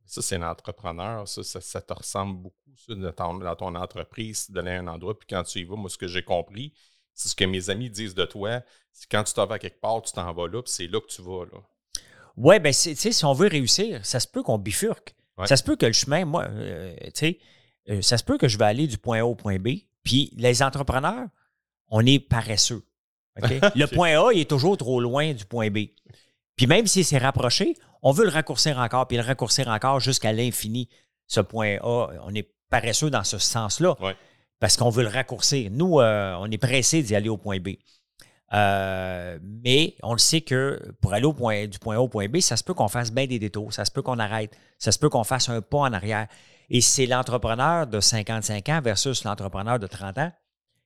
[0.06, 1.28] Ça, c'est l'entrepreneur.
[1.28, 5.18] Ça, ça, te ressemble beaucoup ça, dans, ton, entreprise, d'aller à un endroit.
[5.18, 6.74] Puis quand tu y vas, moi, ce que j'ai compris,
[7.14, 8.62] c'est ce que mes amis disent de toi.
[8.92, 11.08] C'est quand tu t'en vas quelque part, tu t'en vas là, puis c'est là que
[11.08, 11.46] tu vas.
[11.46, 11.60] Là.
[12.36, 15.16] Ouais, ben, tu sais, si on veut réussir, ça se peut qu'on bifurque.
[15.46, 17.40] Ça se peut que le chemin, moi, euh, tu sais,
[17.90, 19.70] euh, ça se peut que je vais aller du point A au point B.
[20.04, 21.28] Puis les entrepreneurs,
[21.90, 22.84] on est paresseux.
[23.76, 25.90] Le point A, il est toujours trop loin du point B.
[26.58, 30.34] Puis même s'il s'est rapproché, on veut le raccourcir encore, puis le raccourcir encore jusqu'à
[30.34, 30.90] l'infini.
[31.28, 33.96] Ce point A, on est paresseux dans ce sens-là.
[34.60, 35.70] Parce qu'on veut le raccourcir.
[35.72, 37.70] Nous, euh, on est pressé d'y aller au point B.
[38.54, 42.28] Euh, mais on le sait que pour aller au point, du point A au point
[42.28, 44.92] B, ça se peut qu'on fasse bien des détours, ça se peut qu'on arrête, ça
[44.92, 46.28] se peut qu'on fasse un pas en arrière.
[46.70, 50.32] Et c'est l'entrepreneur de 55 ans versus l'entrepreneur de 30 ans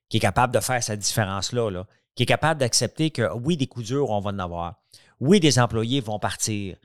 [0.09, 3.67] qui est capable de faire cette différence-là, là, qui est capable d'accepter que oui, des
[3.67, 4.81] coups durs, on va en avoir.
[5.21, 6.75] Oui, des employés vont partir.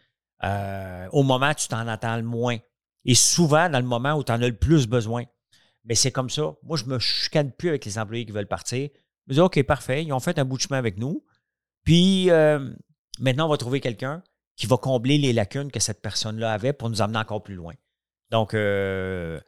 [0.45, 2.59] Euh, au moment où tu t'en attends le moins.
[3.07, 5.25] Et souvent, dans le moment où tu en as le plus besoin.
[5.85, 6.55] Mais c'est comme ça.
[6.63, 8.91] Moi, je me chicane plus avec les employés qui veulent partir.
[9.27, 11.25] Je me dis, OK, parfait, ils ont fait un bout de chemin avec nous.
[11.85, 12.75] Puis euh,
[13.21, 14.23] maintenant, on va trouver quelqu'un
[14.57, 17.75] qui va combler les lacunes que cette personne-là avait pour nous amener encore plus loin.
[18.31, 19.41] Donc, euh,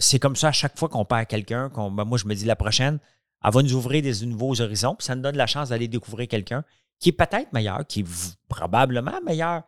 [0.00, 1.70] c'est comme ça à chaque fois qu'on perd quelqu'un.
[1.74, 2.98] Ben, moi, je me dis la prochaine,
[3.42, 4.96] elle va nous ouvrir des nouveaux horizons.
[4.96, 6.64] Puis ça nous donne la chance d'aller découvrir quelqu'un
[7.00, 9.62] qui est peut-être meilleur, qui est probablement meilleur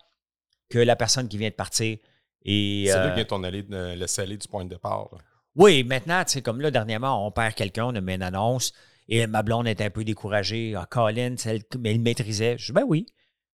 [0.68, 1.98] que la personne qui vient de partir.
[2.44, 3.62] C'est là euh, que ton allée,
[3.96, 5.10] laisser aller du point de départ.
[5.56, 8.72] Oui, maintenant, tu sais, comme là, dernièrement, on perd quelqu'un, on a mis une annonce
[9.08, 10.74] et ma blonde est un peu découragée.
[10.76, 12.56] Ah, Colin, elle, mais il maîtrisait.
[12.56, 13.06] Je dis, ben oui,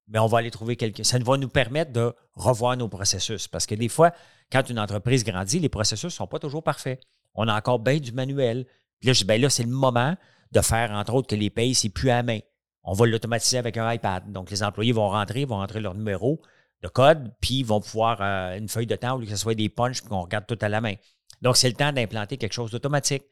[0.07, 1.03] mais on va aller trouver quelqu'un.
[1.03, 3.49] Ça va nous permettre de revoir nos processus.
[3.49, 4.12] Parce que des fois,
[4.53, 7.01] quand une entreprise grandit, les processus ne sont pas toujours parfaits.
[7.35, 8.67] On a encore bien du manuel.
[9.01, 10.15] Puis là, je dis, ben là, c'est le moment
[10.53, 12.39] de faire, entre autres, que les payes, c'est plus à main.
[12.87, 14.31] On va l'automatiser avec un iPad.
[14.33, 16.40] Donc, les employés vont rentrer, vont rentrer leur numéro
[16.83, 19.55] de code, puis ils vont pouvoir, euh, une feuille de temps, ou que ce soit
[19.55, 20.94] des punches, puis qu'on regarde tout à la main.
[21.42, 23.25] Donc, c'est le temps d'implanter quelque chose d'automatique.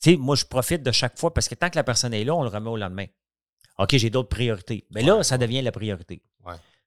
[0.00, 2.24] Tu sais, moi, je profite de chaque fois parce que tant que la personne est
[2.24, 3.06] là, on le remet au lendemain.
[3.78, 4.86] OK, j'ai d'autres priorités.
[4.90, 6.22] Mais là, ça devient la priorité.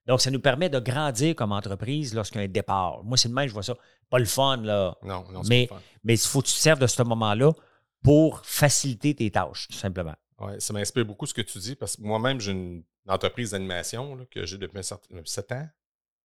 [0.06, 3.02] Donc, ça nous permet de grandir comme entreprise lorsqu'il y a un départ.
[3.02, 3.74] Moi, c'est le même, je vois ça.
[4.08, 4.94] Pas le fun, là.
[5.02, 5.86] Non, non, mais, pas le fun.
[6.04, 7.52] mais il faut que tu te serves de ce moment-là
[8.04, 10.14] pour faciliter tes tâches, tout simplement.
[10.38, 14.26] Oui, ça m'inspire beaucoup ce que tu dis parce que moi-même, j'ai une entreprise d'animation
[14.30, 15.68] que j'ai depuis 7 ans.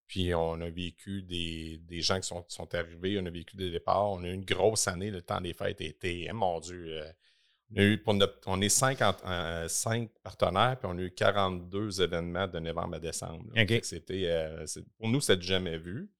[0.08, 4.12] Puis on a vécu des, gens qui sont, sont, arrivés, on a vécu des départs,
[4.12, 7.12] on a eu une grosse année, le temps des fêtes était, eh, mon Dieu, euh,
[7.74, 8.04] on, a eu,
[8.46, 9.68] on est 50, euh,
[10.22, 13.46] partenaires, puis on a eu 42 événements de novembre à décembre.
[13.84, 14.66] C'était, euh,
[14.98, 16.12] pour nous, c'est jamais vu.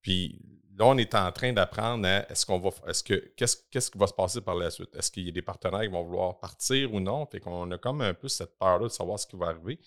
[0.00, 0.40] Puis
[0.82, 4.06] on est en train d'apprendre à est-ce qu'on va est-ce que qu'est-ce, qu'est-ce qui va
[4.06, 4.94] se passer par la suite?
[4.94, 7.26] Est-ce qu'il y a des partenaires qui vont vouloir partir ou non?
[7.26, 9.78] Fait qu'on a comme un peu cette peur-là de savoir ce qui va arriver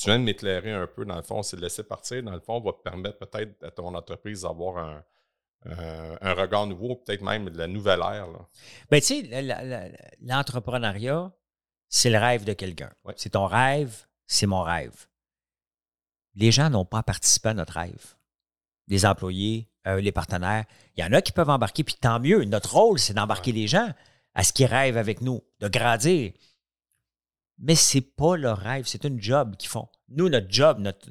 [0.00, 2.22] tu viens de m'éclairer un peu, dans le fond, c'est de laisser partir.
[2.22, 5.04] Dans le fond, va te permettre peut-être à ton entreprise d'avoir un,
[5.66, 8.28] un regard nouveau, peut-être même de la nouvelle ère.
[8.90, 11.30] Bien, tu sais, l'entrepreneuriat,
[11.88, 12.90] c'est le rêve de quelqu'un.
[13.16, 15.06] C'est ton rêve, c'est mon rêve.
[16.34, 18.14] Les gens n'ont pas participé à notre rêve.
[18.86, 20.64] Les employés, euh, les partenaires,
[20.96, 22.44] il y en a qui peuvent embarquer, puis tant mieux.
[22.44, 23.88] Notre rôle, c'est d'embarquer les gens
[24.34, 26.32] à ce qu'ils rêvent avec nous, de grandir
[27.60, 29.86] mais c'est pas leur rêve, c'est un job qu'ils font.
[30.08, 31.06] Nous, notre job, notre,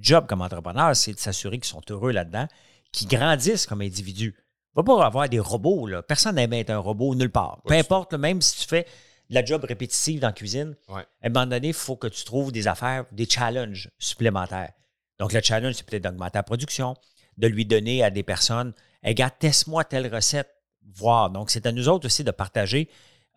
[0.00, 2.48] job comme entrepreneur, c'est de s'assurer qu'ils sont heureux là-dedans,
[2.90, 4.34] qu'ils grandissent comme individus.
[4.74, 6.02] On va pas avoir des robots, là.
[6.02, 7.62] Personne n'aime être un robot nulle part.
[7.64, 8.86] Peu importe, même si tu fais
[9.30, 12.24] de la job répétitive dans la cuisine, à un moment donné, il faut que tu
[12.24, 14.72] trouves des affaires, des challenges supplémentaires.
[15.18, 16.96] Donc, le challenge, c'est peut-être d'augmenter la production,
[17.38, 20.50] de lui donner à des personnes, hey, gars, teste-moi telle recette,
[20.94, 21.30] voir.
[21.30, 22.88] Donc, c'est à nous autres aussi de partager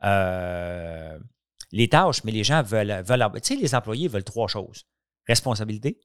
[0.03, 1.17] euh,
[1.71, 4.85] les tâches, mais les gens veulent, veulent tu sais, les employés veulent trois choses.
[5.27, 5.99] Responsabilité,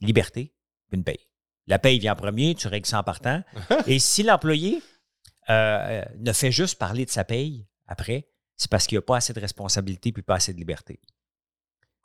[0.00, 0.54] liberté,
[0.88, 1.28] puis une paye.
[1.66, 3.42] La paye vient en premier, tu règles ça en partant.
[3.86, 4.82] Et si l'employé
[5.50, 9.16] euh, ne fait juste parler de sa paye après, c'est parce qu'il n'y a pas
[9.16, 11.00] assez de responsabilité puis pas assez de liberté.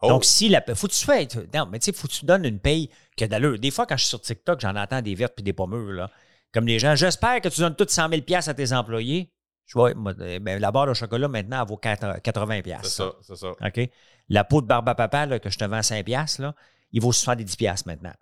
[0.02, 0.08] Oh.
[0.08, 2.46] Donc, si la faut que tu fais, non, mais tu sais, faut que tu donnes
[2.46, 3.60] une paye que d'allure.
[3.60, 6.10] Des fois, quand je suis sur TikTok, j'en entends des vertes puis des pommures, là.
[6.54, 9.32] Comme les gens, j'espère que tu donnes toutes 100 000 à tes employés.
[9.66, 13.36] Je vois, eh ben, la barre de chocolat, maintenant, elle vaut 80 C'est ça, c'est
[13.36, 13.52] ça.
[13.52, 13.90] OK?
[14.30, 16.56] La peau de barbe à papa là, que je te vends à 5 là,
[16.92, 18.14] il vaut 70 maintenant.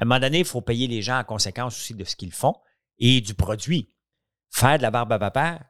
[0.00, 2.32] À un moment donné, il faut payer les gens en conséquence aussi de ce qu'ils
[2.32, 2.54] font
[2.98, 3.92] et du produit.
[4.50, 5.60] Faire de la barbe à papa,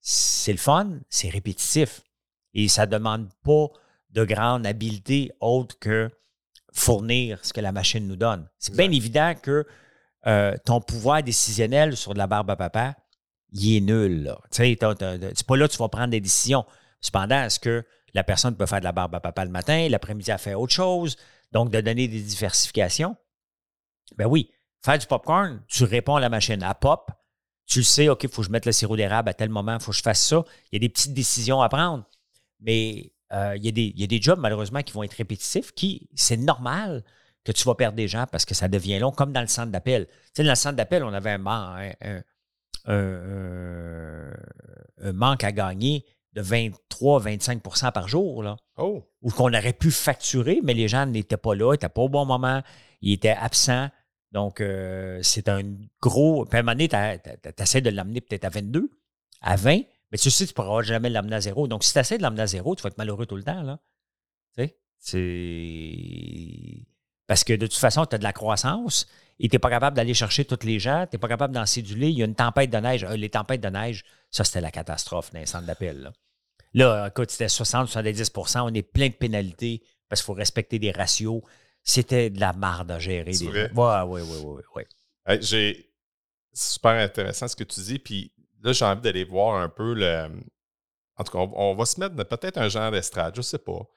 [0.00, 2.00] c'est le fun, c'est répétitif.
[2.54, 3.66] Et ça ne demande pas
[4.14, 6.10] de grande habileté autre que
[6.72, 8.48] fournir ce que la machine nous donne.
[8.58, 9.66] C'est bien évident que
[10.26, 12.96] euh, ton pouvoir décisionnel sur de la barbe à papa,
[13.52, 14.34] il est nul.
[14.50, 16.64] Tu sais, c'est pas là que tu vas prendre des décisions.
[17.00, 17.84] Cependant, est-ce que
[18.14, 20.72] la personne peut faire de la barbe à papa le matin, l'après-midi, elle fait autre
[20.72, 21.16] chose?
[21.52, 23.16] Donc, de donner des diversifications?
[24.16, 24.50] Ben oui,
[24.82, 26.62] faire du popcorn, tu réponds à la machine.
[26.62, 27.10] À pop,
[27.66, 29.74] tu le sais, OK, il faut que je mette le sirop d'érable à tel moment,
[29.74, 30.44] il faut que je fasse ça.
[30.70, 32.04] Il y a des petites décisions à prendre.
[32.60, 35.14] Mais euh, il, y a des, il y a des jobs, malheureusement, qui vont être
[35.14, 37.02] répétitifs, qui, c'est normal
[37.44, 39.70] que tu vas perdre des gens parce que ça devient long, comme dans le centre
[39.70, 40.06] d'appel.
[40.06, 42.22] Tu sais, dans le centre d'appel, on avait un,
[42.86, 44.32] un,
[45.12, 48.42] manque à gagner de 23-25% par jour.
[48.42, 49.04] Là, oh.
[49.22, 52.24] Ou qu'on aurait pu facturer, mais les gens n'étaient pas là, n'étaient pas au bon
[52.24, 52.62] moment,
[53.02, 53.88] ils étaient absents.
[54.32, 55.62] Donc, euh, c'est un
[56.00, 56.44] gros.
[56.44, 58.90] Puis à un moment donné, tu essaies de l'amener peut-être à 22,
[59.42, 61.66] à 20, mais tu sais, tu ne pourras jamais l'amener à zéro.
[61.68, 63.62] Donc, si tu essaies de l'amener à zéro, tu vas être malheureux tout le temps.
[63.62, 63.80] Là.
[64.56, 64.78] Tu sais?
[64.98, 66.86] C'est.
[67.26, 69.06] Parce que de toute façon, tu as de la croissance
[69.40, 71.66] et tu n'es pas capable d'aller chercher tous les gens, tu n'es pas capable d'en
[71.66, 72.10] séduler.
[72.10, 73.04] Il y a une tempête de neige.
[73.04, 76.02] Euh, les tempêtes de neige, ça, c'était la catastrophe dans les centres d'appel.
[76.02, 76.12] Là.
[76.74, 81.42] là, écoute, c'était 60-70 On est plein de pénalités parce qu'il faut respecter des ratios.
[81.82, 83.32] C'était de la marde à gérer.
[83.32, 83.46] Des...
[83.46, 84.86] Ouais, ouais, ouais, ouais, ouais.
[85.40, 85.90] j'ai...
[86.56, 87.98] C'est super intéressant ce que tu dis.
[87.98, 88.32] Puis
[88.64, 90.28] là, j'ai envie d'aller voir un peu le.
[91.16, 93.88] En tout cas, on, va se mettre peut-être un genre d'estrade, je ne sais pas.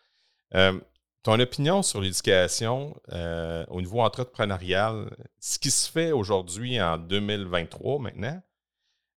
[0.54, 0.80] Euh,
[1.24, 5.10] ton opinion sur l'éducation euh, au niveau entrepreneurial,
[5.40, 8.40] ce qui se fait aujourd'hui en 2023 maintenant,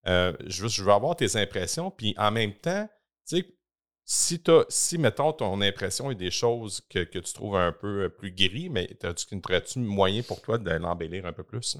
[0.07, 1.91] euh, je, veux, je veux avoir tes impressions.
[1.91, 2.89] Puis en même temps,
[3.27, 3.55] tu sais,
[4.03, 8.69] si, si, mettons, ton impression est des choses que, tu trouves un peu plus gris,
[8.69, 11.77] mais aurais-tu moyen pour toi de l'embellir un peu plus?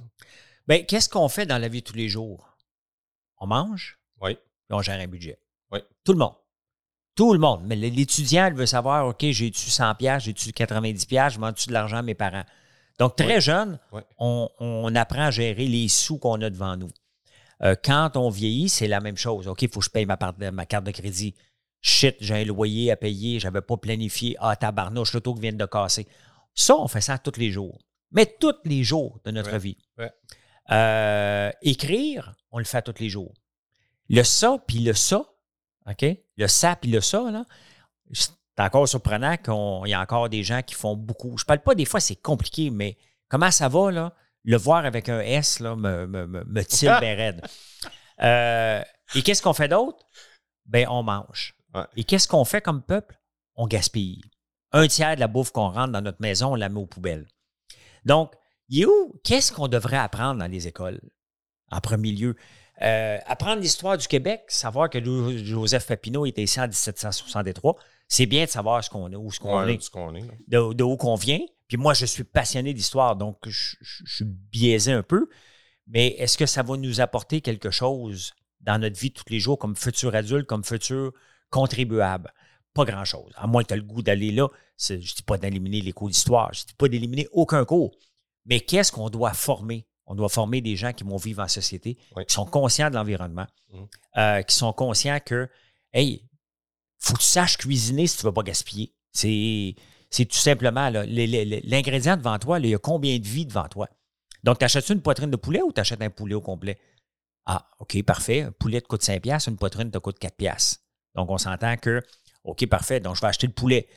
[0.68, 2.51] Bien, qu'est-ce qu'on fait dans la vie tous les jours?
[3.42, 3.98] On mange?
[4.22, 4.38] Oui.
[4.70, 5.40] On gère un budget.
[5.72, 5.80] Oui.
[6.06, 6.36] Tout le monde.
[7.16, 7.64] Tout le monde.
[7.66, 12.02] Mais l'étudiant, il veut savoir, OK, j'ai-tu 100 j'ai-tu 90 je demande-tu de l'argent à
[12.04, 12.46] mes parents?
[13.00, 13.80] Donc, très jeune,
[14.20, 16.92] On, apprend à gérer les sous qu'on a devant nous.
[17.64, 19.48] Euh, quand on vieillit, c'est la même chose.
[19.48, 20.18] OK, il faut que je paye ma,
[20.52, 21.34] ma carte de crédit.
[21.82, 24.36] Shit, j'ai un loyer à payer, je n'avais pas planifié.
[24.40, 26.08] Ah, tabarnouche, l'auto qui vient de casser.
[26.54, 27.80] Ça, on fait ça tous les jours.
[28.12, 29.78] Mais tous les jours de notre vie.
[30.72, 33.34] Euh, écrire, on le fait tous les jours.
[34.10, 35.26] Le ça, puis le ça,
[35.88, 36.06] OK?
[36.38, 37.46] Le ça, puis le ça, là,
[38.12, 41.38] c'est encore surprenant qu'il y a encore des gens qui font beaucoup.
[41.38, 42.98] Je parle pas des fois, c'est compliqué, mais
[43.28, 44.14] comment ça va, là?
[44.44, 47.42] Le voir avec un S, là, me, me, me, tire bien raide.
[48.22, 48.82] Euh,
[49.16, 50.08] et qu'est-ce qu'on fait d'autre?
[50.66, 51.56] Ben, on mange.
[51.96, 53.20] Et qu'est-ce qu'on fait comme peuple?
[53.56, 54.22] On gaspille.
[54.72, 57.28] Un tiers de la bouffe qu'on rentre dans notre maison, on la met aux poubelles.
[58.06, 58.34] Donc,
[58.72, 59.20] où?
[59.24, 61.02] Qu'est-ce qu'on devrait apprendre dans les écoles?
[61.72, 62.36] En premier lieu,
[62.82, 65.00] euh, apprendre l'histoire du Québec, savoir que
[65.44, 67.76] Joseph Papineau était ici en 1763,
[68.08, 69.78] c'est bien de savoir ce qu'on est, où ce qu'on est,
[70.48, 71.40] de, où qu'on vient.
[71.68, 75.30] Puis moi, je suis passionné d'histoire, donc je, je, suis biaisé un peu.
[75.88, 79.60] Mais est-ce que ça va nous apporter quelque chose dans notre vie tous les jours
[79.60, 81.14] comme futur adulte, comme futur
[81.52, 82.34] contribuable?
[82.74, 83.32] Pas grand-chose.
[83.36, 84.48] À moins que tu aies le goût d'aller là.
[84.78, 87.96] Je ne dis pas d'éliminer les cours d'histoire, je ne dis pas d'éliminer aucun cours.
[88.46, 89.88] Mais qu'est-ce qu'on doit former?
[90.06, 93.48] On doit former des gens qui vont vivre en société, qui sont conscients de l'environnement,
[93.72, 93.78] mmh.
[94.18, 95.50] euh, qui sont conscients que,
[95.94, 96.28] hey,
[97.00, 98.94] faut que tu saches cuisiner si tu ne veux pas gaspiller.
[99.12, 99.76] C'est,
[100.26, 103.88] tout simplement l'ingrédient devant toi, il y a combien de vie devant toi?
[104.44, 106.80] Donc, t'achètes-tu une poitrine de poulet ou tu achètes un poulet au complet?
[107.46, 108.42] Ah, OK, parfait.
[108.42, 110.36] Un poulet te coûte 5 une poitrine te coûte 4
[111.16, 112.02] Donc, on s'entend que,
[112.44, 113.88] OK, parfait, donc je vais acheter le poulet.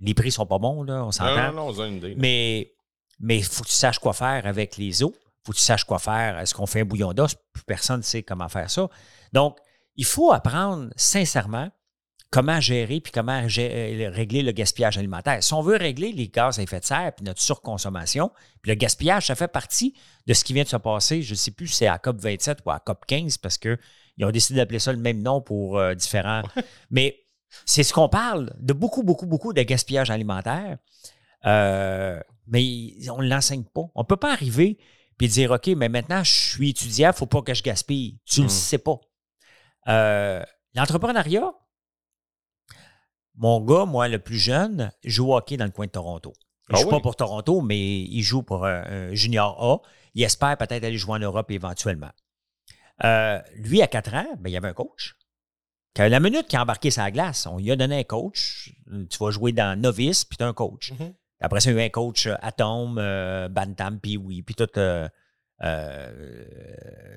[0.00, 1.52] Les prix ne sont pas bons, là, on s'entend.
[1.52, 2.14] Non, non, non, on a une idée.
[2.16, 2.73] Mais
[3.20, 5.12] mais il faut que tu saches quoi faire avec les os.
[5.14, 6.38] Il faut que tu saches quoi faire.
[6.38, 7.34] Est-ce qu'on fait un bouillon d'os?
[7.52, 8.88] Plus personne ne sait comment faire ça.
[9.32, 9.58] Donc,
[9.96, 11.70] il faut apprendre sincèrement
[12.34, 15.40] comment gérer puis comment euh, régler le gaspillage alimentaire.
[15.40, 18.74] Si on veut régler les gaz à effet de serre puis notre surconsommation, puis le
[18.74, 19.94] gaspillage, ça fait partie
[20.26, 21.22] de ce qui vient de se passer.
[21.22, 23.78] Je ne sais plus si c'est à COP 27 ou à COP 15 parce qu'ils
[24.22, 26.42] ont décidé d'appeler ça le même nom pour euh, différents.
[26.90, 27.20] Mais
[27.66, 30.78] c'est ce qu'on parle de beaucoup, beaucoup, beaucoup de gaspillage alimentaire.
[31.46, 33.84] Euh, mais on ne l'enseigne pas.
[33.94, 34.78] On ne peut pas arriver
[35.20, 38.18] et dire OK, mais maintenant, je suis étudiant, il ne faut pas que je gaspille.
[38.24, 38.50] Tu ne le mmh.
[38.50, 39.00] sais pas.
[39.88, 40.42] Euh,
[40.74, 41.52] l'entrepreneuriat,
[43.36, 46.32] mon gars, moi, le plus jeune, joue au hockey dans le coin de Toronto.
[46.68, 49.88] Il ne ah joue pas pour Toronto, mais il joue pour un, junior A.
[50.14, 52.10] Il espère peut-être aller jouer en Europe éventuellement.
[53.04, 55.16] Euh, lui, à 4 ans, ben, il y avait un coach.
[55.96, 58.72] la minute qu'il a embarqué sa glace, on lui a donné un coach.
[59.10, 60.92] Tu vas jouer dans novice, puis tu as un coach.
[60.92, 61.12] Mmh
[61.44, 64.54] après ça, il y a eu un coach euh, Atom, euh, Bantam, puis oui, puis
[64.54, 65.08] tout, euh,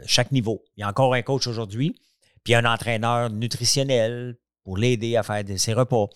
[0.05, 0.63] chaque niveau.
[0.75, 1.99] Il y a encore un coach aujourd'hui,
[2.43, 6.07] puis un entraîneur nutritionnel pour l'aider à faire ses repas.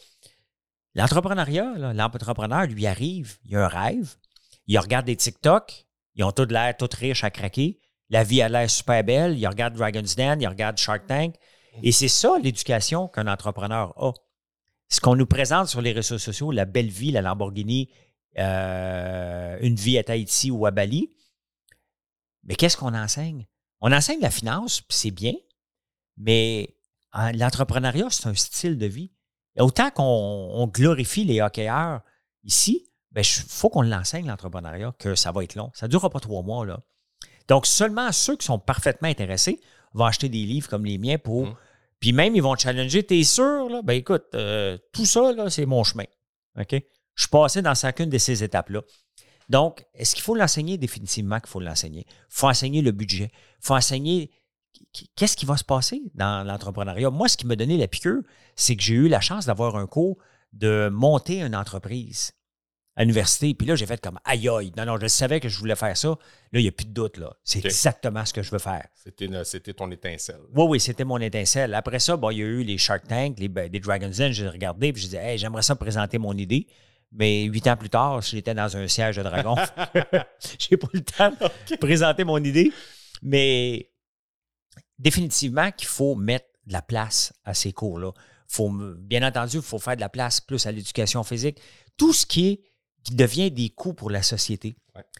[0.93, 4.16] L'entrepreneuriat, l'entrepreneur, lui arrive, il a un rêve,
[4.68, 5.86] il regarde des TikTok,
[6.16, 9.47] ils ont tous l'air tout riches à craquer, la vie a l'air super belle, il
[9.47, 11.36] regarde Dragon's Den, il regarde Shark Tank,
[11.82, 14.12] Et c'est ça l'éducation qu'un entrepreneur a.
[14.92, 17.89] Ce qu'on nous présente sur les réseaux sociaux, la belle vie, la Lamborghini,
[18.38, 21.10] euh, une vie à Tahiti ou à Bali.
[22.44, 23.48] Mais qu'est-ce qu'on enseigne?
[23.80, 25.34] On enseigne la finance, c'est bien,
[26.18, 26.76] mais
[27.14, 29.12] hein, l'entrepreneuriat, c'est un style de vie.
[29.56, 32.02] Et autant qu'on glorifie les hockeyeurs
[32.44, 35.72] ici, il ben, faut qu'on l'enseigne, l'entrepreneuriat, que ça va être long.
[35.74, 36.66] Ça ne durera pas trois mois.
[36.66, 36.82] Là.
[37.48, 39.62] Donc, seulement ceux qui sont parfaitement intéressés
[39.94, 41.48] vont acheter des livres comme les miens pour.
[41.48, 41.56] Mmh.
[42.02, 43.04] Puis même, ils vont challenger.
[43.04, 43.70] T'es sûr?
[43.70, 43.82] Là?
[43.84, 46.04] Ben écoute, euh, tout ça, là, c'est mon chemin.
[46.60, 46.74] OK?
[47.16, 48.82] Je suis passé dans chacune de ces étapes-là.
[49.47, 50.78] Donc, est-ce qu'il faut l'enseigner?
[50.78, 52.06] Définitivement qu'il faut l'enseigner.
[52.08, 53.30] Il faut enseigner le budget.
[53.34, 54.32] Il faut enseigner
[55.16, 57.10] qu'est-ce qui va se passer dans l'entrepreneuriat?
[57.12, 58.22] Moi, ce qui m'a donné la piqûre,
[58.56, 60.18] c'est que j'ai eu la chance d'avoir un cours
[60.54, 62.32] de monter une entreprise
[62.96, 63.54] à l'université.
[63.54, 64.72] Puis là, j'ai fait comme aïe aïe.
[64.78, 66.10] Non, non, je savais que je voulais faire ça.
[66.10, 67.18] Là, il n'y a plus de doute.
[67.18, 67.34] là.
[67.44, 68.86] C'est exactement ce que je veux faire.
[68.96, 70.42] C'était ton étincelle.
[70.54, 71.74] Oui, oui, c'était mon étincelle.
[71.74, 74.32] Après ça, bon, il y a eu les Shark Tank, les, ben, Dragon's Den.
[74.32, 76.68] J'ai regardé puis je disais, hey, j'aimerais ça présenter mon idée.
[77.14, 79.56] Mais huit ans plus tard, j'étais dans un siège de dragon.
[80.60, 81.32] j'ai pas le temps
[81.70, 82.72] de présenter mon idée.
[83.22, 83.89] Mais
[84.98, 88.12] définitivement qu'il faut mettre de la place à ces cours-là.
[88.48, 91.60] Faut, bien entendu, il faut faire de la place plus à l'éducation physique.
[91.98, 92.70] Tout ce qui est
[93.04, 94.76] qui devient des coûts pour la société.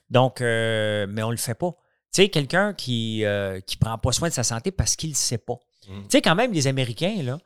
[0.10, 1.72] Donc, euh, mais on ne le fait pas.
[2.14, 5.16] Tu sais, quelqu'un qui ne euh, prend pas soin de sa santé parce qu'il ne
[5.16, 5.60] sait pas.
[5.88, 6.02] Mm.
[6.02, 7.40] Tu sais, quand même, les Américains, là,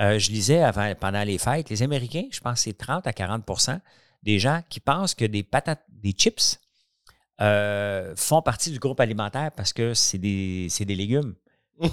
[0.00, 3.10] euh, je lisais avant, pendant les fêtes, les Américains, je pense que c'est 30 à
[3.10, 3.80] 40%
[4.22, 6.58] des gens qui pensent que des patates, des chips,
[7.38, 11.34] font partie du groupe alimentaire parce que c'est des, des légumes.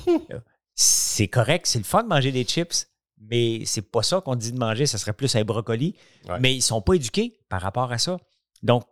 [0.74, 2.88] c'est correct, c'est le fun de manger des chips,
[3.20, 5.96] mais c'est pas ça qu'on dit de manger, ça serait plus un brocoli.
[6.40, 8.18] Mais ils sont pas éduqués par rapport à ça.
[8.64, 8.84] Donc,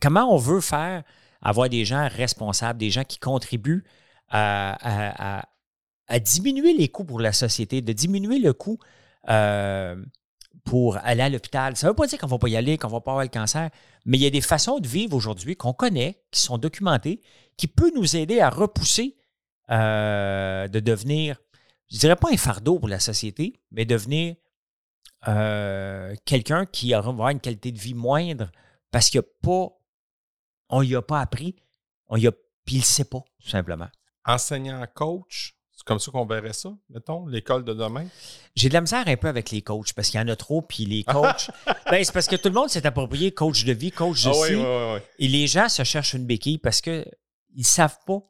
[0.00, 1.02] comment on veut faire
[1.40, 3.84] avoir des gens responsables, des gens qui contribuent
[4.28, 5.42] à,
[6.20, 8.78] diminuer les coûts pour la société, de diminuer le coût
[9.28, 9.96] euh,
[10.64, 11.76] pour aller à l'hôpital?
[11.76, 13.12] Ça ne veut pas dire qu'on ne va pas y aller, qu'on ne va pas
[13.12, 13.70] avoir le cancer,
[14.04, 17.20] mais il y a des façons de vivre aujourd'hui qu'on connaît, qui sont documentées,
[17.56, 19.16] qui peuvent nous aider à repousser
[19.70, 21.38] euh, de devenir
[21.90, 24.36] je dirais pas un fardeau pour la société, mais devenir
[25.26, 28.50] euh, quelqu'un qui aura une qualité de vie moindre
[28.90, 29.68] parce qu'il a pas,
[30.68, 31.56] on lui a pas appris,
[32.08, 32.32] on y a,
[32.64, 33.88] puis il ne sait pas, tout simplement.
[34.24, 38.06] Enseignant coach, c'est comme ça qu'on verrait ça, mettons, l'école de demain?
[38.54, 40.60] J'ai de la misère un peu avec les coachs parce qu'il y en a trop,
[40.60, 41.50] puis les coachs.
[41.90, 45.00] ben, c'est parce que tout le monde s'est approprié coach de vie, coach de ah,
[45.18, 47.06] Et les gens se cherchent une béquille parce qu'ils
[47.56, 48.20] ne savent pas.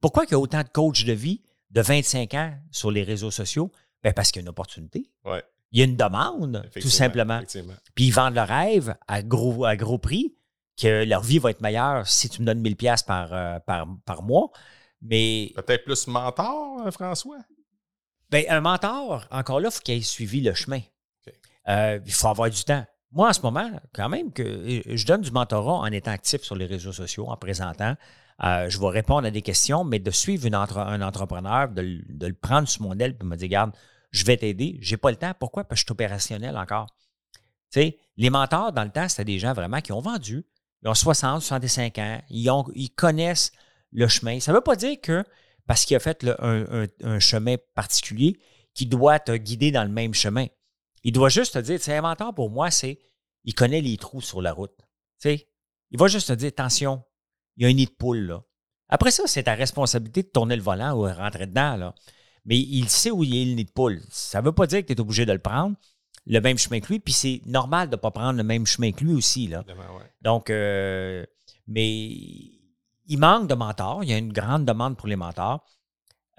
[0.00, 1.42] Pourquoi il y a autant de coachs de vie?
[1.72, 3.70] De 25 ans sur les réseaux sociaux?
[4.02, 5.10] Ben parce qu'il y a une opportunité.
[5.72, 7.40] Il y a une demande, tout simplement.
[7.94, 10.34] Puis ils vendent leur rêve à gros, à gros prix,
[10.80, 13.86] que leur vie va être meilleure si tu me donnes 1000 pièces par, euh, par,
[14.04, 14.50] par mois.
[15.00, 15.52] Mais.
[15.54, 17.38] Peut-être plus mentor, euh, François?
[18.30, 20.80] Ben, un mentor, encore là, il faut qu'il ait suivi le chemin.
[21.68, 22.84] Euh, il faut avoir du temps.
[23.10, 26.56] Moi, en ce moment, quand même, que je donne du mentorat en étant actif sur
[26.56, 27.94] les réseaux sociaux, en présentant.
[28.44, 32.68] Euh, je vais répondre à des questions, mais de suivre un entrepreneur, de, le prendre
[32.68, 33.72] sous mon aile et me dire, regarde,
[34.10, 34.78] je vais t'aider.
[34.80, 35.32] Je n'ai pas le temps.
[35.38, 35.64] Pourquoi?
[35.64, 36.86] Parce que je suis opérationnel encore.
[37.70, 40.44] Tu les mentors, dans le temps, c'était des gens vraiment qui ont vendu.
[40.82, 42.20] Ils ont 60, 65 ans.
[42.28, 42.64] Ils, ont,
[42.96, 43.52] connaissent
[43.92, 44.40] le chemin.
[44.40, 45.24] Ça ne veut pas dire que
[45.66, 48.38] parce qu'il a fait un, chemin particulier,
[48.74, 50.46] qu'il doit te guider dans le même chemin.
[51.04, 52.98] Il doit juste te dire, c'est un mentor pour moi, c'est
[53.44, 54.74] il connaît les trous sur la route.
[55.20, 55.38] Tu
[55.90, 57.04] il va juste te dire, attention,
[57.56, 58.42] il y a un nid de poule, là.
[58.88, 61.94] Après ça, c'est ta responsabilité de tourner le volant ou de rentrer dedans, là.
[62.44, 64.02] Mais il sait où il est le nid de poule.
[64.10, 65.76] Ça ne veut pas dire que tu es obligé de le prendre,
[66.26, 68.92] le même chemin que lui, puis c'est normal de ne pas prendre le même chemin
[68.92, 69.64] que lui aussi, là.
[70.20, 71.24] Donc, euh,
[71.66, 72.08] mais
[73.06, 74.02] il manque de mentors.
[74.04, 75.64] Il y a une grande demande pour les mentors.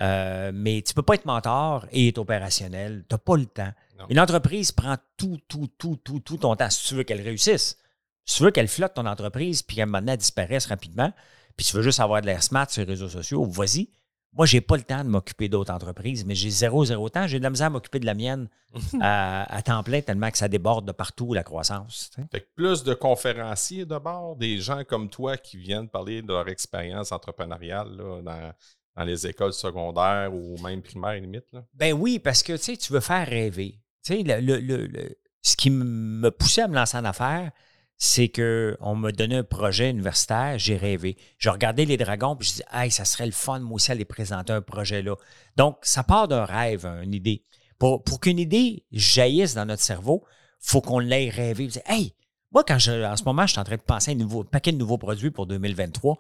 [0.02, 3.06] Euh, mais tu ne peux pas être mentor et être opérationnel.
[3.08, 3.72] Tu n'as pas le temps.
[4.10, 7.78] Une entreprise prend tout, tout, tout, tout, tout ton temps si tu veux qu'elle réussisse.
[8.26, 11.12] Si tu veux qu'elle flotte ton entreprise puis qu'elle maintenant disparaisse rapidement,
[11.56, 13.90] puis tu veux juste avoir de l'air smart sur les réseaux sociaux, vas-y.
[14.36, 17.28] Moi, j'ai pas le temps de m'occuper d'autres entreprises, mais j'ai zéro, zéro temps.
[17.28, 18.50] J'ai de la misère à m'occuper de la mienne
[19.02, 22.10] à, temps plein tellement que ça déborde de partout la croissance.
[22.32, 27.12] Fait plus de conférenciers d'abord, des gens comme toi qui viennent parler de leur expérience
[27.12, 31.46] entrepreneuriale dans, les écoles secondaires ou même primaires limite.
[31.52, 31.64] Là.
[31.74, 33.80] Ben oui, parce que tu veux faire rêver.
[34.02, 37.52] Sais, le, ce qui me poussait à me lancer en affaires,
[37.98, 41.18] c'est qu'on me donnait un projet universitaire, j'ai rêvé.
[41.38, 44.06] Je regardais les dragons, puis je dis, hey, ça serait le fun, moi aussi, aller
[44.06, 45.16] présenter un projet-là.
[45.56, 47.44] Donc, ça part d'un rêve, une idée.
[47.80, 51.70] Pour, pour qu'une idée jaillisse dans notre cerveau, il faut qu'on l'ait rêvé.
[51.86, 52.14] Hey,
[52.52, 54.44] moi, quand je, en ce moment, je suis en train de penser à un, nouveau,
[54.44, 56.18] paquet de nouveaux produits pour 2023.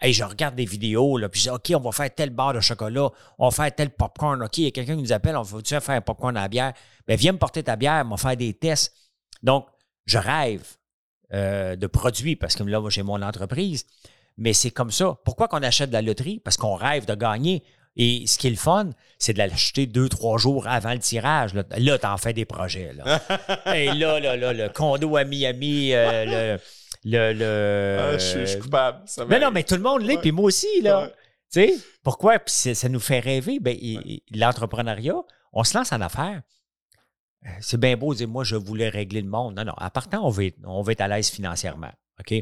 [0.00, 2.54] Hey, je regarde des vidéos, là, puis je dis, OK, on va faire telle barre
[2.54, 4.42] de chocolat, on va faire tel popcorn.
[4.42, 6.48] OK, il y a quelqu'un qui nous appelle, on va faire un popcorn à la
[6.48, 6.72] bière?
[7.06, 8.94] Ben, viens me porter ta bière, on va faire des tests.
[9.42, 9.66] Donc,
[10.06, 10.64] je rêve
[11.34, 13.86] euh, de produits parce que là, j'ai mon entreprise.
[14.36, 15.16] Mais c'est comme ça.
[15.24, 16.40] Pourquoi qu'on achète de la loterie?
[16.40, 17.62] Parce qu'on rêve de gagner.
[17.96, 21.54] Et ce qui est le fun, c'est de l'acheter deux, trois jours avant le tirage.
[21.54, 22.92] Là, là tu en fais des projets.
[22.92, 23.20] Là.
[23.74, 26.58] Et là, là, là, le condo à Miami, euh,
[27.04, 27.32] le.
[27.32, 29.04] le, ah, je, suis, coupable.
[29.28, 30.80] mais non, mais tout le monde l'est, puis moi aussi.
[30.82, 31.10] là.
[31.52, 32.40] Tu sais, pourquoi?
[32.40, 33.60] Puis ça nous fait rêver.
[33.60, 33.76] Ben,
[34.32, 35.22] L'entrepreneuriat,
[35.52, 36.42] on se lance en affaires.
[37.60, 39.56] C'est bien beau de dire, moi, je voulais régler le monde.
[39.56, 39.74] Non, non.
[39.76, 41.92] À partant, on veut, on veut être à l'aise financièrement.
[42.20, 42.34] OK?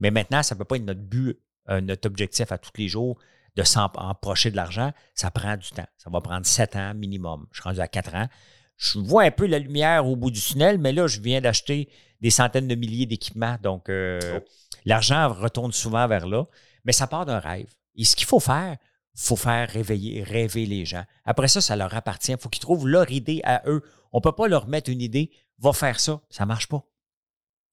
[0.00, 1.38] Mais maintenant, ça ne peut pas être notre but,
[1.70, 3.18] euh, notre objectif à tous les jours
[3.56, 4.92] de s'emprocher de l'argent.
[5.14, 5.86] Ça prend du temps.
[5.96, 7.46] Ça va prendre sept ans minimum.
[7.52, 8.28] Je suis rendu à quatre ans.
[8.76, 11.88] Je vois un peu la lumière au bout du tunnel, mais là, je viens d'acheter
[12.20, 13.56] des centaines de milliers d'équipements.
[13.62, 14.44] Donc, euh, oh.
[14.84, 16.44] l'argent retourne souvent vers là.
[16.84, 17.72] Mais ça part d'un rêve.
[17.94, 18.76] Et ce qu'il faut faire,
[19.14, 21.04] il faut faire réveiller, rêver les gens.
[21.24, 22.32] Après ça, ça leur appartient.
[22.32, 23.82] Il faut qu'ils trouvent leur idée à eux.
[24.14, 26.20] On ne peut pas leur mettre une idée, va faire ça.
[26.30, 26.86] Ça ne marche pas.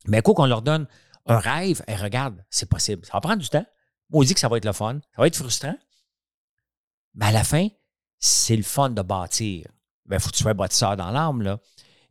[0.07, 0.87] Mais quoi qu'on leur donne
[1.27, 3.05] un rêve, et regarde, c'est possible.
[3.05, 3.65] Ça va prendre du temps.
[4.11, 4.99] On dit que ça va être le fun.
[5.15, 5.75] Ça va être frustrant.
[7.13, 7.67] Mais à la fin,
[8.17, 9.67] c'est le fun de bâtir.
[10.05, 11.59] Il ben, faut que tu sois bâtisseur dans l'âme.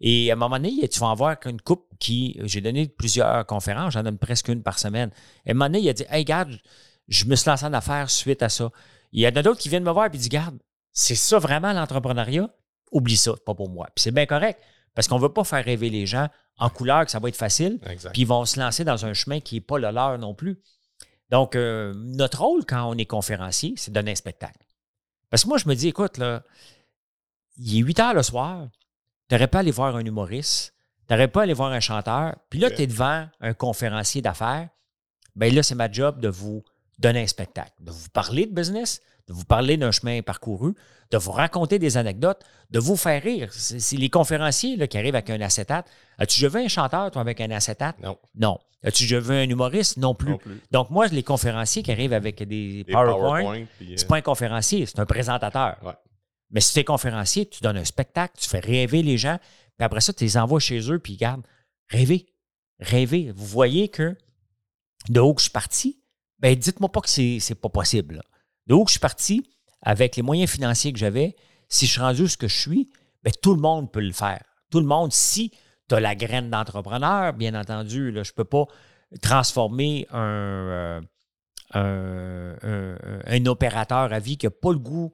[0.00, 2.38] Et à un moment donné, tu vas en voir qu'une coupe qui.
[2.44, 5.10] J'ai donné plusieurs conférences, j'en donne presque une par semaine.
[5.44, 6.56] Et à un moment donné, il a dit Hey, garde,
[7.08, 8.70] je me suis lancé en affaires suite à ça.
[9.10, 10.58] Il y en a d'autres qui viennent me voir et disent Garde,
[10.92, 12.48] c'est ça vraiment l'entrepreneuriat?
[12.90, 13.88] Oublie ça, pas pour moi.
[13.94, 14.60] Puis c'est bien correct.
[14.94, 16.28] Parce qu'on ne veut pas faire rêver les gens
[16.58, 17.78] en couleur que ça va être facile.
[18.12, 20.60] Puis ils vont se lancer dans un chemin qui n'est pas le leur non plus.
[21.30, 24.66] Donc, euh, notre rôle quand on est conférencier, c'est de donner un spectacle.
[25.30, 26.42] Parce que moi, je me dis, écoute, là,
[27.56, 28.68] il est 8 heures le soir,
[29.28, 30.74] tu n'aurais pas aller voir un humoriste,
[31.06, 34.68] tu n'aurais pas aller voir un chanteur, puis là, tu es devant un conférencier d'affaires.
[35.36, 36.64] Bien là, c'est ma job de vous
[37.00, 40.74] donner un spectacle, de vous parler de business, de vous parler d'un chemin parcouru,
[41.10, 43.52] de vous raconter des anecdotes, de vous faire rire.
[43.52, 45.86] C'est les conférenciers là, qui arrivent avec un acétate.
[46.18, 47.98] As-tu déjà vu un chanteur, toi, avec un acétate?
[48.00, 48.18] Non.
[48.34, 48.58] Non.
[48.82, 49.96] As-tu déjà vu un humoriste?
[49.96, 50.36] Non plus.
[50.70, 53.64] Donc, moi, les conférenciers qui arrivent avec des, PowerPoint,
[53.96, 55.76] c'est pas un conférencier, c'est un présentateur.
[56.50, 59.38] Mais si tu es conférencier, tu donnes un spectacle, tu fais rêver les gens,
[59.78, 61.46] puis après ça, tu les envoies chez eux, puis ils gardent.
[61.88, 62.26] Rêvez.
[62.80, 63.32] Rêvez.
[63.34, 64.16] Vous voyez que
[65.08, 65.99] de où je suis parti,
[66.40, 68.22] ben dites-moi pas que c'est pas possible.
[68.66, 69.48] De où je suis parti,
[69.82, 71.36] avec les moyens financiers que j'avais,
[71.68, 72.90] si je suis rendu ce que je suis,
[73.22, 74.42] bien, tout le monde peut le faire.
[74.70, 75.52] Tout le monde, si
[75.88, 78.66] tu as la graine d'entrepreneur, bien entendu, là, je ne peux pas
[79.22, 81.02] transformer un,
[81.76, 85.12] euh, un, opérateur à vie qui n'a pas le goût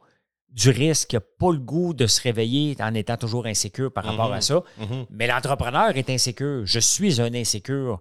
[0.50, 4.04] du risque, qui n'a pas le goût de se réveiller en étant toujours insécure par
[4.04, 4.42] rapport à mm-hmm.
[4.42, 4.62] ça.
[4.80, 5.06] Mm-hmm.
[5.10, 6.64] Mais l'entrepreneur est insécure.
[6.64, 8.00] Je suis un insécure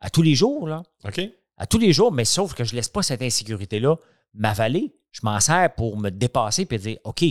[0.00, 0.66] à tous les jours.
[0.66, 0.82] Là.
[1.04, 1.20] OK.
[1.56, 3.96] À tous les jours, mais sauf que je ne laisse pas cette insécurité-là
[4.34, 4.94] m'avaler.
[5.12, 7.24] Je m'en sers pour me dépasser et dire OK,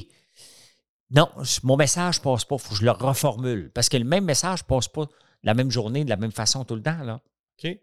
[1.10, 1.30] non,
[1.64, 3.72] mon message ne passe pas, il faut que je le reformule.
[3.74, 5.08] Parce que le même message ne passe pas
[5.44, 7.04] la même journée, de la même façon tout le temps.
[7.04, 7.22] Là.
[7.62, 7.78] OK.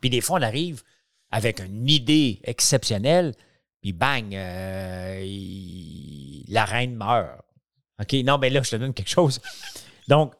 [0.00, 0.82] Puis des fois, on arrive
[1.30, 3.34] avec une idée exceptionnelle,
[3.80, 5.24] puis bang, euh,
[6.48, 7.40] la reine meurt.
[8.00, 9.40] OK, non, mais là, je te donne quelque chose.
[10.08, 10.34] Donc,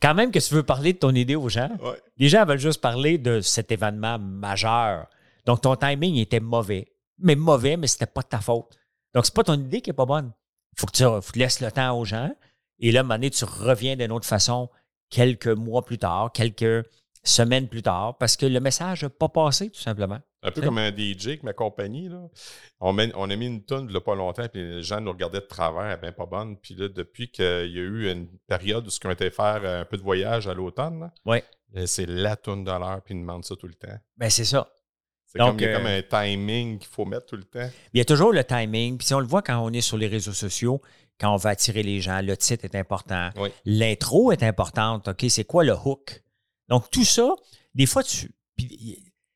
[0.00, 1.70] quand même que tu veux parler de ton idée aux gens,
[2.16, 5.06] les gens veulent juste parler de cet événement majeur.
[5.46, 6.90] Donc, ton timing était mauvais
[7.20, 8.78] mais mauvais, mais c'était pas de ta faute.
[9.14, 10.32] Donc, c'est pas ton idée qui est pas bonne.
[10.72, 12.30] Il faut que tu laisses le temps aux gens.
[12.78, 14.70] Et là, à un moment donné, tu reviens d'une autre façon
[15.10, 16.86] quelques mois plus tard, quelques
[17.22, 20.20] semaines plus tard, parce que le message n'a pas passé, tout simplement.
[20.42, 22.08] Un peu comme un DJ avec ma compagnie.
[22.08, 22.22] Là.
[22.80, 25.46] On, on, a mis une tonne il pas longtemps, puis les gens nous regardaient de
[25.46, 26.56] travers, elle bien pas bonne.
[26.56, 29.98] Puis là, depuis qu'il y a eu une période où on était faire un peu
[29.98, 31.44] de voyage à l'automne, ouais.
[31.84, 33.98] c'est la tonne de l'heure, puis ils demandent ça tout le temps.
[34.16, 34.66] Ben c'est ça.
[35.26, 37.68] C'est comme, il y a comme euh, un timing qu'il faut mettre tout le temps.
[37.92, 38.98] Il y a toujours le timing.
[38.98, 40.80] Puis si on le voit quand on est sur les réseaux sociaux,
[41.20, 43.30] quand on va attirer les gens, le titre est important.
[43.64, 45.06] L'intro est importante.
[45.06, 46.24] OK, c'est quoi le hook?
[46.68, 47.34] Donc, tout ça,
[47.74, 48.32] des fois, tu.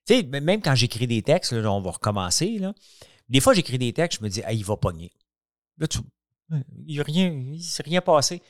[0.07, 2.59] Tu sais, même quand j'écris des textes, là, on va recommencer.
[2.59, 2.75] Là,
[3.29, 5.13] des fois, j'écris des textes, je me dis, ah, il va pogner.
[5.79, 5.99] Là, tu,
[6.87, 8.43] il ne s'est rien passé.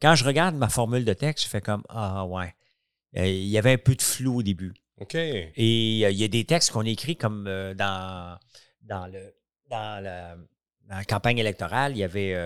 [0.00, 2.54] Quand je regarde ma formule de texte, je fais comme, ah, ouais.
[3.16, 4.72] Euh, il y avait un peu de flou au début.
[5.56, 8.38] Et euh, il y a des textes qu'on écrit comme euh, dans,
[8.82, 9.34] dans, le,
[9.68, 12.36] dans, la, campagne électorale, il y avait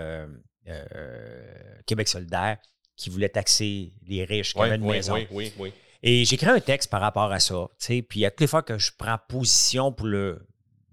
[1.87, 2.59] Québec solidaire
[2.97, 5.15] qui voulait taxer les riches qui avaient une maison.
[5.15, 5.73] Oui, oui, oui.
[6.03, 7.69] Et j'écris un texte par rapport à ça.
[8.09, 10.47] Puis à toutes les fois que je prends position pour le,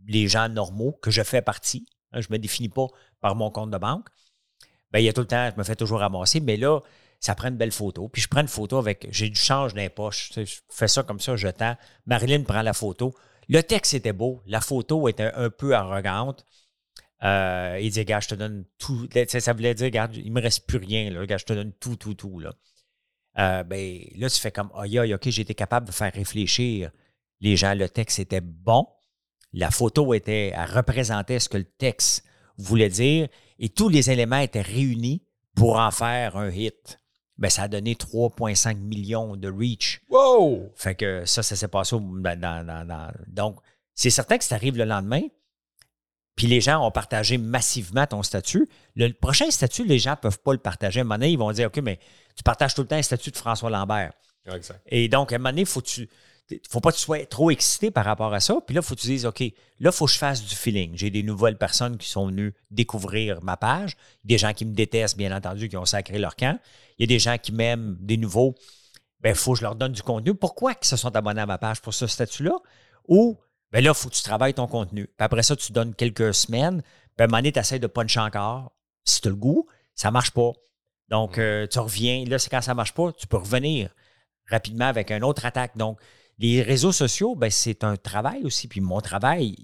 [0.08, 2.88] les gens normaux, que je fais partie, hein, je ne me définis pas
[3.22, 4.08] par mon compte de banque,
[4.92, 6.40] ben, il y a tout le temps, je me fais toujours ramasser.
[6.40, 6.80] Mais là,
[7.20, 8.10] ça prend une belle photo.
[8.10, 10.32] Puis je prends une photo avec, j'ai du change dans les poches.
[10.36, 11.76] je fais ça comme ça, je tends.
[12.06, 13.16] Marilyn prend la photo.
[13.50, 16.46] Le texte était beau, la photo était un peu arrogante.
[17.24, 19.08] Euh, il dit, gars, je te donne tout.
[19.28, 21.26] Ça voulait dire, regarde, il me reste plus rien, là.
[21.26, 22.54] Gars, je te donne tout, tout, tout, là.
[23.40, 26.92] Euh, ben, là, tu fais comme, aïe, aïe, OK, été capable de faire réfléchir
[27.42, 27.74] les gens.
[27.74, 28.88] Le texte était bon.
[29.54, 32.26] La photo était, elle représentait ce que le texte
[32.58, 33.28] voulait dire
[33.60, 35.24] et tous les éléments étaient réunis
[35.56, 37.00] pour en faire un hit.
[37.38, 40.02] Ben, ça a donné 3,5 millions de reach.
[40.10, 40.72] Wow!
[40.76, 43.60] Fait que ça, ça s'est passé dans, dans, Donc,
[43.94, 45.22] c'est certain que ça arrive le lendemain,
[46.36, 48.68] puis les gens ont partagé massivement ton statut.
[48.96, 51.00] Le prochain statut, les gens ne peuvent pas le partager.
[51.00, 52.00] À un moment donné, ils vont dire OK, mais
[52.36, 54.14] tu partages tout le temps un statut de François Lambert.
[54.52, 54.82] Exact.
[54.88, 56.10] Et donc, à un moment donné, il faut tu
[56.70, 58.58] faut pas que tu sois trop excité par rapport à ça.
[58.66, 60.56] Puis là, il faut que tu dises, OK, là, il faut que je fasse du
[60.56, 60.92] feeling.
[60.96, 63.96] J'ai des nouvelles personnes qui sont venues découvrir ma page.
[64.24, 66.60] Des gens qui me détestent, bien entendu, qui ont sacré leur camp.
[66.98, 68.56] Il y a des gens qui m'aiment, des nouveaux.
[69.22, 70.36] Bien, il faut que je leur donne du contenu.
[70.36, 72.58] Pourquoi ils se sont abonnés à ma page pour ce statut-là?
[73.08, 73.40] Ou,
[73.74, 75.08] bien là, il faut que tu travailles ton contenu.
[75.08, 76.82] Puis après ça, tu donnes quelques semaines.
[76.82, 78.72] Puis à un moment donné, tu essaies de puncher encore.
[79.04, 80.52] Si tu as le goût, ça ne marche pas.
[81.10, 82.24] Donc, euh, tu reviens.
[82.26, 83.90] Là, c'est quand ça ne marche pas, tu peux revenir
[84.50, 85.76] rapidement avec une autre attaque.
[85.76, 86.00] Donc,
[86.38, 88.68] les réseaux sociaux, ben, c'est un travail aussi.
[88.68, 89.56] Puis mon travail,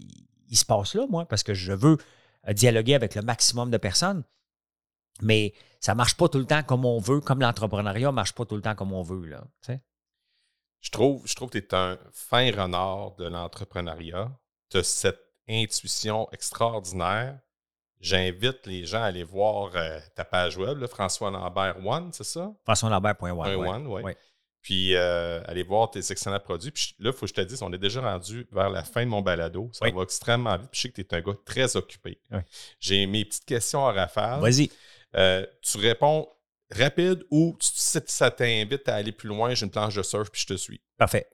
[0.49, 1.97] il, se passe là, moi, parce que je veux
[2.47, 4.24] euh, dialoguer avec le maximum de personnes.
[5.22, 8.34] Mais ça ne marche pas tout le temps comme on veut, comme l'entrepreneuriat ne marche
[8.34, 9.26] pas tout le temps comme on veut.
[9.26, 9.43] Là,
[10.82, 14.32] je trouve, je trouve que tu es un fin renard de l'entrepreneuriat.
[14.69, 17.39] Tu as cette intuition extraordinaire.
[17.99, 22.53] J'invite les gens à aller voir euh, ta page web, François Lambert One, c'est ça?
[22.63, 23.88] François Lambert.one.
[23.88, 24.01] Oui.
[24.03, 24.17] Ouais.
[24.61, 26.71] Puis euh, aller voir tes excellents produits.
[26.71, 29.03] Puis là, il faut que je te dise, on est déjà rendu vers la fin
[29.03, 29.69] de mon balado.
[29.73, 30.69] Ça va extrêmement vite.
[30.71, 32.21] Puis je sais que tu es un gars très occupé.
[32.80, 34.39] J'ai mes petites questions à rafale.
[34.39, 34.69] Vas-y.
[35.15, 36.30] Euh, tu réponds
[36.72, 40.41] rapide ou si ça t'invite à aller plus loin, j'ai une planche de surf puis
[40.41, 40.82] je te suis.
[40.97, 41.28] Parfait.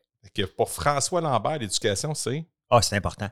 [0.55, 2.45] pour François Lambert, l'éducation, c'est?
[2.69, 3.29] Ah, c'est important.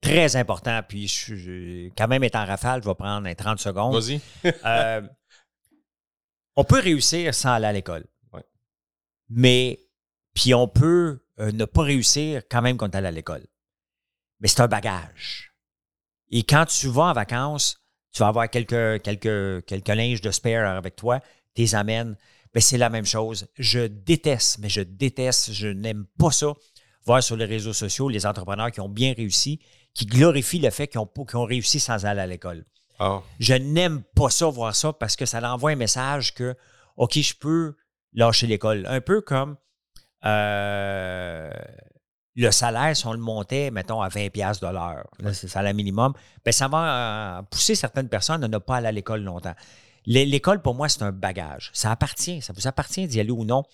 [0.00, 0.80] Très important.
[0.88, 3.94] Puis je, quand même étant rafale, je vais prendre 30 secondes.
[3.94, 4.20] Vas-y.
[4.64, 5.02] Euh,
[6.56, 8.06] on peut réussir sans aller à l'école
[9.30, 9.80] mais
[10.34, 13.46] puis on peut euh, ne pas réussir quand même quand tu à l'école.
[14.40, 15.54] Mais c'est un bagage.
[16.30, 17.80] Et quand tu vas en vacances,
[18.12, 21.20] tu vas avoir quelques, quelques, quelques linges de spare avec toi,
[21.54, 22.16] tu les amènes.
[22.54, 23.46] Mais c'est la même chose.
[23.58, 26.52] Je déteste, mais je déteste, je n'aime pas ça,
[27.04, 29.60] voir sur les réseaux sociaux les entrepreneurs qui ont bien réussi,
[29.94, 32.64] qui glorifient le fait qu'ils ont, ont réussi sans aller à l'école.
[32.98, 33.22] Ah.
[33.38, 36.54] Je n'aime pas ça, voir ça, parce que ça envoie un message que,
[36.96, 37.76] OK, je peux
[38.12, 38.84] lâcher l'école.
[38.88, 39.56] Un peu comme
[40.24, 41.50] euh,
[42.36, 46.12] le salaire, si on le montait, mettons, à 20$ de l'heure, c'est le salaire minimum,
[46.44, 49.54] bien, ça va euh, pousser certaines personnes à ne pas aller à l'école longtemps.
[50.06, 51.70] L'école, pour moi, c'est un bagage.
[51.74, 53.64] Ça appartient, ça vous appartient d'y aller ou non.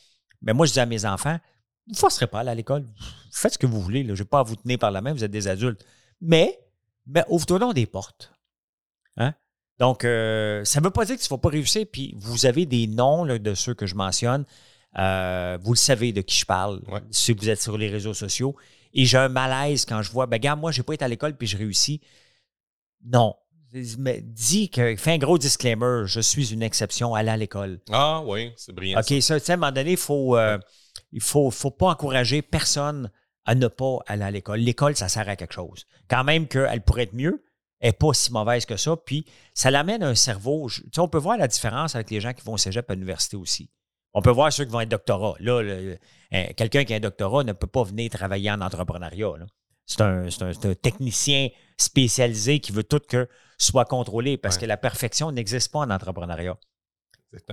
[0.43, 1.39] Mais moi, je dis à mes enfants,
[1.87, 2.87] vous ne forcerez pas à aller à l'école.
[3.31, 4.03] Faites ce que vous voulez.
[4.05, 5.85] Je ne vais pas vous tenir par la main, vous êtes des adultes.
[6.21, 6.59] Mais,
[7.07, 8.33] mais ouvre-toi des portes.
[9.17, 9.35] Hein?
[9.79, 11.87] Donc, euh, ça ne veut pas dire que tu ne vas pas réussir.
[11.91, 14.45] Puis, vous avez des noms de ceux que je mentionne.
[14.99, 16.81] Euh, vous le savez de qui je parle
[17.11, 18.57] si vous êtes sur les réseaux sociaux.
[18.95, 21.09] Et j'ai un malaise quand je vois, ben, gars, moi, je n'ai pas été à
[21.09, 22.01] l'école puis je réussis.
[23.05, 23.35] Non.
[23.73, 27.81] Dis que, fais un gros disclaimer, je suis une exception, aller à l'école.
[27.93, 29.01] Ah oui, c'est brillant.
[29.01, 30.57] OK, ça, à un moment donné, faut, euh,
[31.13, 33.11] il ne faut, faut pas encourager personne
[33.45, 34.61] à ne pas aller à l'école.
[34.61, 35.85] L'école, ça sert à quelque chose.
[36.09, 37.45] Quand même qu'elle pourrait être mieux,
[37.83, 38.97] n'est pas si mauvaise que ça.
[38.97, 40.69] Puis ça l'amène à un cerveau.
[40.71, 42.95] Tu sais, on peut voir la différence avec les gens qui vont au cégep à
[42.95, 43.71] l'université aussi.
[44.17, 45.35] On peut voir ceux qui vont être doctorat.
[45.41, 45.63] Là,
[46.57, 49.33] quelqu'un qui a un doctorat ne peut pas venir travailler en entrepreneuriat.
[49.85, 55.71] C'est un, technicien spécialisé qui veut tout que soit contrôlé parce que la perfection n'existe
[55.71, 56.57] pas en entrepreneuriat.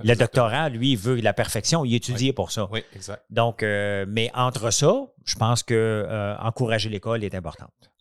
[0.02, 2.66] Le doctorat, lui, veut la perfection, il est étudié pour ça.
[2.70, 3.22] Oui, exact.
[3.28, 7.92] Donc, euh, mais entre ça, je pense que euh, encourager l'école est importante.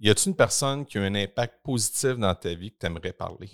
[0.00, 3.12] Y a-t-il une personne qui a un impact positif dans ta vie que tu aimerais
[3.12, 3.50] parler?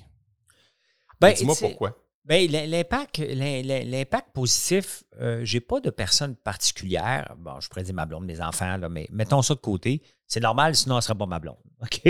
[1.21, 2.04] Ben, Dis-moi pourquoi.
[2.25, 7.35] Ben, l'impact, l'impact positif, euh, j'ai pas de personne particulière.
[7.39, 10.03] Bon, je pourrais dire ma blonde, mes enfants, là, mais mettons ça de côté.
[10.27, 11.59] C'est normal, sinon elle ne serait pas ma blonde.
[11.83, 12.01] OK?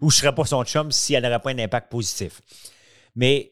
[0.00, 2.40] Ou je ne serais pas son chum si elle n'aurait pas un impact positif.
[3.14, 3.50] Mais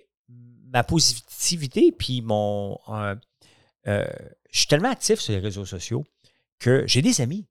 [0.72, 2.78] ma positivité, puis mon.
[2.88, 3.14] Euh,
[3.86, 4.06] euh,
[4.50, 6.04] je suis tellement actif sur les réseaux sociaux
[6.58, 7.46] que j'ai des amis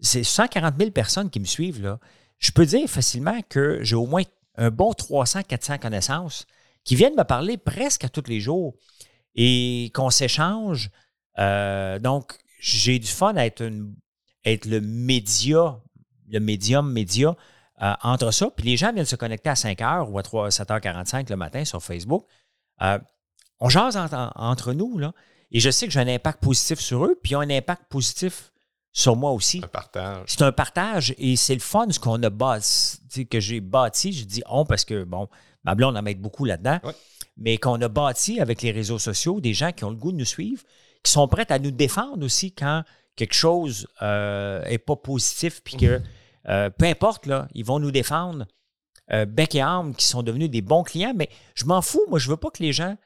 [0.00, 1.82] c'est 140 000 personnes qui me suivent.
[1.82, 1.98] Là.
[2.38, 4.22] Je peux dire facilement que j'ai au moins
[4.56, 6.46] un bon 300-400 connaissances
[6.84, 8.74] qui viennent me parler presque à tous les jours
[9.34, 10.90] et qu'on s'échange.
[11.38, 13.64] Euh, donc, j'ai du fun à être,
[14.44, 15.80] être le média,
[16.30, 17.36] le médium média
[17.82, 18.50] euh, entre ça.
[18.50, 21.64] Puis les gens viennent se connecter à 5 h ou à 3, 7h45 le matin
[21.64, 22.26] sur Facebook.
[22.82, 22.98] Euh,
[23.60, 23.96] on jase
[24.36, 25.12] entre nous, là.
[25.50, 27.84] Et je sais que j'ai un impact positif sur eux, puis ils ont un impact
[27.88, 28.52] positif
[28.92, 29.60] sur moi aussi.
[29.62, 30.24] Un partage.
[30.26, 34.12] C'est un partage et c'est le fun ce qu'on a bâti, que j'ai bâti.
[34.12, 35.28] Je dis on parce que, bon,
[35.64, 36.92] ma blonde en met beaucoup là-dedans, Ouais.
[37.36, 40.16] mais qu'on a bâti avec les réseaux sociaux, des gens qui ont le goût de
[40.18, 40.62] nous suivre,
[41.02, 42.82] qui sont prêts à nous défendre aussi quand
[43.16, 46.00] quelque chose n'est pas positif, puis que
[46.48, 48.46] euh, peu importe, là, ils vont nous défendre
[49.12, 52.02] euh, bec et âme, qui sont devenus des bons clients, mais je m'en fous.
[52.08, 52.96] Moi, je veux pas que les gens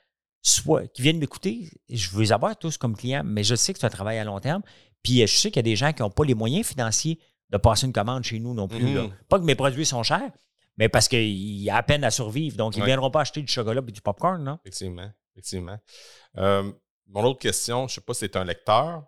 [0.42, 3.78] soient, qui viennent m'écouter, je veux les avoir tous comme clients, mais je sais que
[3.80, 4.62] c'est un travail à long terme.
[5.02, 7.18] Puis euh, je sais qu'il y a des gens qui n'ont pas les moyens financiers
[7.50, 8.84] de passer une commande chez nous non plus.
[8.84, 8.94] Mhm.
[8.94, 9.06] là.
[9.28, 10.30] Pas que mes produits sont chers,
[10.78, 12.56] mais parce qu'il y a à peine à survivre.
[12.56, 12.88] Donc, ils ne Ouais.
[12.88, 14.58] viendront pas acheter du chocolat et du popcorn, non?
[14.64, 15.10] Effectivement.
[15.34, 15.78] Effectivement.
[16.38, 16.70] Euh,
[17.08, 19.02] mon autre question, je sais pas si c'est un lecteur.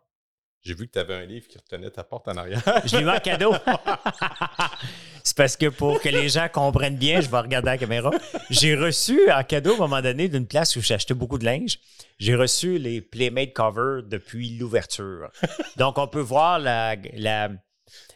[0.63, 2.61] J'ai vu que tu avais un livre qui retenait ta porte en arrière.
[2.85, 3.55] Je l'ai mis en cadeau.
[5.25, 8.11] c'est parce que pour que les gens comprennent bien, je vais regarder la caméra.
[8.51, 11.79] J'ai reçu en cadeau à un moment donné d'une place où j'achetais beaucoup de linge.
[12.19, 15.31] J'ai reçu les Playmate Cover depuis l'ouverture.
[15.77, 17.49] Donc, on peut voir la, la-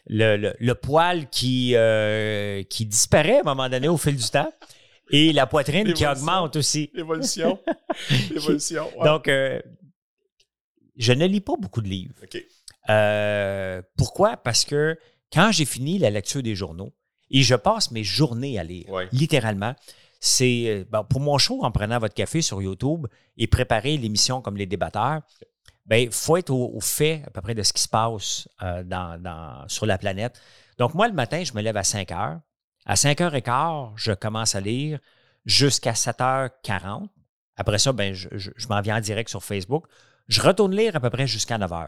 [0.07, 4.29] le, le- le poil qui, euh, qui disparaît à un moment donné au fil du
[4.29, 4.51] temps
[5.11, 6.89] et la poitrine qui augmente aussi.
[6.93, 7.59] L'évolution.
[8.31, 8.87] L'évolution.
[8.97, 9.05] ouais.
[9.05, 9.59] Donc, euh,
[10.97, 12.13] je ne lis pas beaucoup de livres.
[12.89, 14.37] Euh, pourquoi?
[14.37, 14.97] Parce que
[15.33, 16.93] quand j'ai fini la lecture des journaux,
[17.31, 19.07] et je passe mes journées à lire, Ouais.
[19.11, 19.73] littéralement,
[20.19, 24.55] c'est bon, pour mon show en prenant votre café sur YouTube et préparer l'émission comme
[24.57, 25.21] les débatteurs,
[25.91, 28.83] il faut être au, fait à peu près de ce qui se passe euh,
[29.67, 30.39] sur la planète.
[30.77, 32.39] Donc, moi, le matin, je me lève à 5 heures.
[32.85, 34.99] À 5 h 15 je commence à lire
[35.45, 37.07] jusqu'à 7h40.
[37.55, 38.27] Après ça, ben, je,
[38.67, 39.85] m'en viens en direct sur Facebook.
[40.27, 41.87] Je retourne lire à peu près jusqu'à 9 h.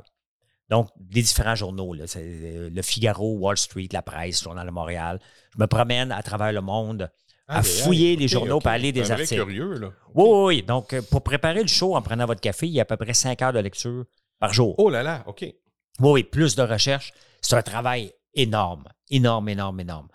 [0.70, 5.20] Donc, les différents journaux, euh, le Figaro, Wall Street, la presse, Journal de Montréal.
[5.54, 7.10] Je me promène à travers le monde
[7.48, 8.64] à fouiller les journaux ok.
[8.64, 9.36] pour aller des articles.
[9.36, 9.92] curieux, là.
[10.14, 10.64] Oui, oui, oui.
[10.64, 12.98] Donc, euh, pour préparer le show en prenant votre café, il y a à peu
[12.98, 14.06] près 5 heures de lecture
[14.40, 14.76] par jour.
[14.78, 15.42] Oh là là, OK.
[15.42, 15.56] Oui,
[16.00, 17.14] oui, plus de recherche.
[17.42, 20.08] C'est un travail énorme, énorme, énorme, énorme.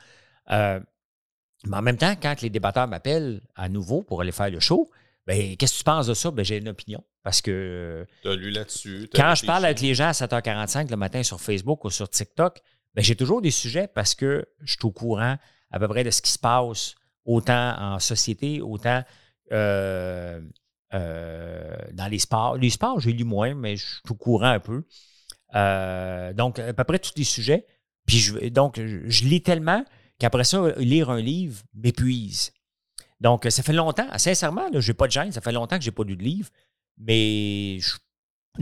[0.50, 0.80] Euh,
[1.64, 4.90] mais en même temps, quand les débatteurs m'appellent à nouveau pour aller faire le show,
[5.26, 6.30] ben, qu'est-ce que tu penses de ça?
[6.30, 7.02] Ben, j'ai une opinion.
[7.22, 9.08] Parce que euh, Tu as lu là-dessus.
[9.12, 12.08] t'as quand je parle avec les gens à 7h45 le matin sur Facebook ou sur
[12.08, 12.60] TikTok,
[12.94, 15.36] ben, j'ai toujours des sujets parce que je suis au courant
[15.70, 19.02] à peu près de ce qui se passe, autant en société, autant
[19.52, 20.40] euh,
[20.94, 22.56] euh, dans les sports.
[22.56, 24.84] Les sports, j'ai lu moins, mais je suis au courant un peu.
[25.54, 27.66] Euh, donc, à peu près tous les sujets.
[28.06, 29.84] Puis, je, donc, je, lis tellement
[30.18, 32.52] qu'après ça, lire un livre m'épuise.
[33.20, 35.90] Donc, ça fait longtemps, sincèrement, je n'ai pas de gêne, ça fait longtemps que je
[35.90, 36.50] n'ai pas lu de livre,
[36.98, 37.94] mais je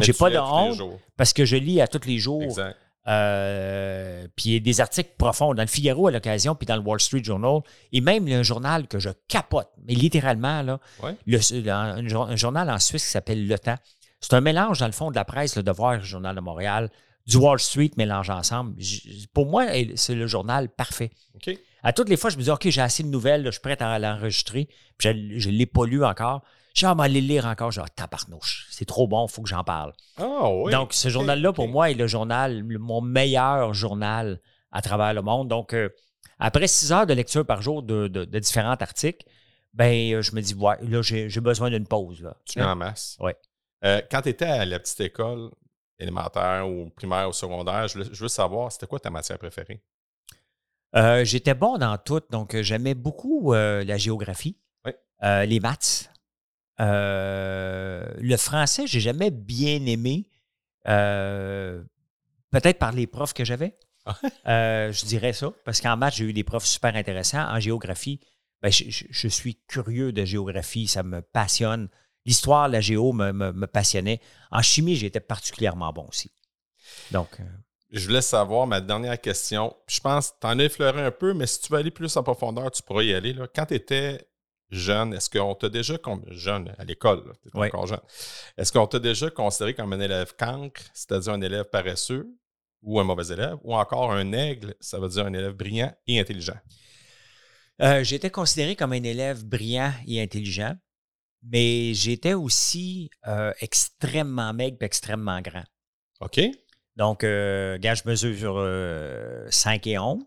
[0.03, 2.43] tu pas de honte parce que je lis à tous les jours.
[2.43, 2.77] Exact.
[3.07, 6.76] Euh, puis il y a des articles profonds dans le Figaro à l'occasion, puis dans
[6.76, 7.61] le Wall Street Journal,
[7.92, 11.16] et même un journal que je capote, mais littéralement, là, Ouais.
[11.26, 13.78] le- un, jour- un journal en Suisse qui s'appelle Le Temps.
[14.20, 16.90] C'est un mélange, dans le fond, de la presse, le Devoir, le Journal de Montréal,
[17.26, 18.74] du Wall Street mélangé ensemble.
[19.32, 21.11] Pour moi, c'est le journal parfait.
[21.82, 23.61] À toutes les fois, je me dis, OK, j'ai assez de nouvelles, là, je suis
[23.62, 26.42] prêt à l'enregistrer, puis je ne l'ai pas lu encore.
[26.75, 27.73] Je le lire encore.
[27.79, 29.93] Ah, tabarnouche, c'est trop bon, il faut que j'en parle.
[30.16, 30.71] Ah oui.
[30.73, 34.41] Donc, ce journal-là, pour moi, est le journal, le- mon meilleur journal
[34.71, 35.49] à travers le monde.
[35.49, 35.89] Donc, euh,
[36.39, 39.27] après six heures de lecture par jour de, de- de différents articles,
[39.75, 42.23] ben, euh, je me dis, ouais, là, j'ai besoin d'une pause.
[42.23, 42.37] Là.
[42.45, 43.16] Tu en masse.
[43.21, 43.37] Ouais.
[43.85, 45.51] Euh, quand tu étais à la petite école
[45.99, 49.83] élémentaire ou primaire ou secondaire, je veux, je veux savoir, c'était quoi ta matière préférée?
[51.25, 54.93] J'étais bon dans tout, donc j'aimais beaucoup la géographie, Oui.
[55.23, 56.11] les maths.
[56.81, 60.28] Euh, le français, j'ai jamais bien aimé,
[60.89, 61.83] euh,
[62.51, 63.76] peut-être par les profs que j'avais.
[64.07, 64.16] Ah.
[64.49, 67.47] Euh, je dirais ça, parce qu'en maths, j'ai eu des profs super intéressants.
[67.49, 68.18] En géographie,
[68.62, 71.89] ben, je, je- je suis curieux de géographie, ça me passionne.
[72.26, 74.20] L'histoire, la géo me, me- me passionnait.
[74.51, 76.31] En chimie, j'étais particulièrement bon aussi.
[77.11, 77.28] Donc,
[77.93, 79.74] Je voulais savoir ma dernière question.
[79.89, 82.16] Je pense que tu en as effleuré un peu, mais si tu veux aller plus
[82.16, 83.33] en profondeur, tu pourrais y aller.
[83.33, 83.47] Là.
[83.55, 84.26] Quand tu étais
[84.71, 85.95] jeune, est-ce qu'on t'a déjà,
[86.29, 87.66] jeune à l'école, tu étais Oui.
[87.68, 88.01] encore jeune,
[88.57, 92.29] est-ce qu'on t'a déjà considéré comme un élève cancre, c'est-à-dire un élève paresseux
[92.83, 96.18] ou un mauvais élève, ou encore un aigle, ça veut dire un élève brillant et
[96.21, 96.59] intelligent?
[97.83, 100.77] Euh, j'étais considéré comme un élève brillant et intelligent,
[101.43, 105.64] mais j'étais aussi euh, extrêmement maigre et extrêmement grand.
[106.21, 106.41] OK?
[106.97, 110.21] Donc, euh, gars, je mesure euh, 5 et 11.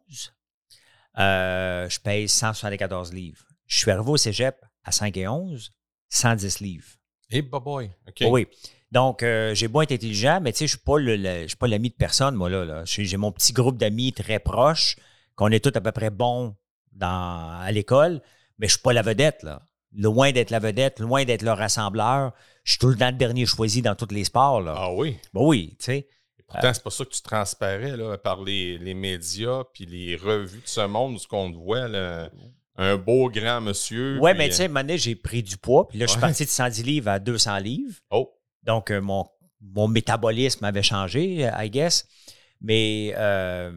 [1.20, 3.46] Euh, je pèse 174 livres.
[3.74, 5.72] Je suis arrivé au cégep à 5 et 11,
[6.10, 6.86] 110 livres.
[7.32, 7.90] Et boy.
[8.08, 8.28] OK.
[8.30, 8.48] Oui.
[8.92, 11.96] Donc, euh, j'ai beau être intelligent, mais tu sais, je ne suis pas l'ami de
[11.96, 12.66] personne, moi, là.
[12.66, 12.84] là.
[12.86, 14.96] J'ai mon petit groupe d'amis très proches,
[15.34, 16.56] qu'on est tous à peu près bons
[16.92, 18.22] dans, à l'école,
[18.60, 19.64] mais je ne suis pas la vedette, là.
[19.92, 22.32] Loin d'être la vedette, loin d'être le rassembleur.
[22.64, 24.76] Je suis tout le temps le dernier choisi dans tous les sports, là.
[24.78, 25.18] Ah oui?
[25.34, 26.08] Ben oui, tu sais.
[26.46, 30.62] Pourtant, c'est pas ça que tu transparais là, par les, les médias puis les revues
[30.62, 32.30] de ce monde, ce qu'on te voit, là,
[32.76, 34.20] un beau grand monsieur.
[34.20, 35.88] Ouais, puis, mais tu sais, à euh, j'ai pris du poids.
[35.88, 36.22] Puis là, je suis Ouais.
[36.28, 37.96] parti de 110 livres à 200 livres.
[38.10, 39.26] Oh, Donc, euh, mon,
[39.62, 42.08] mon métabolisme avait changé, I guess.
[42.62, 43.72] Mais euh,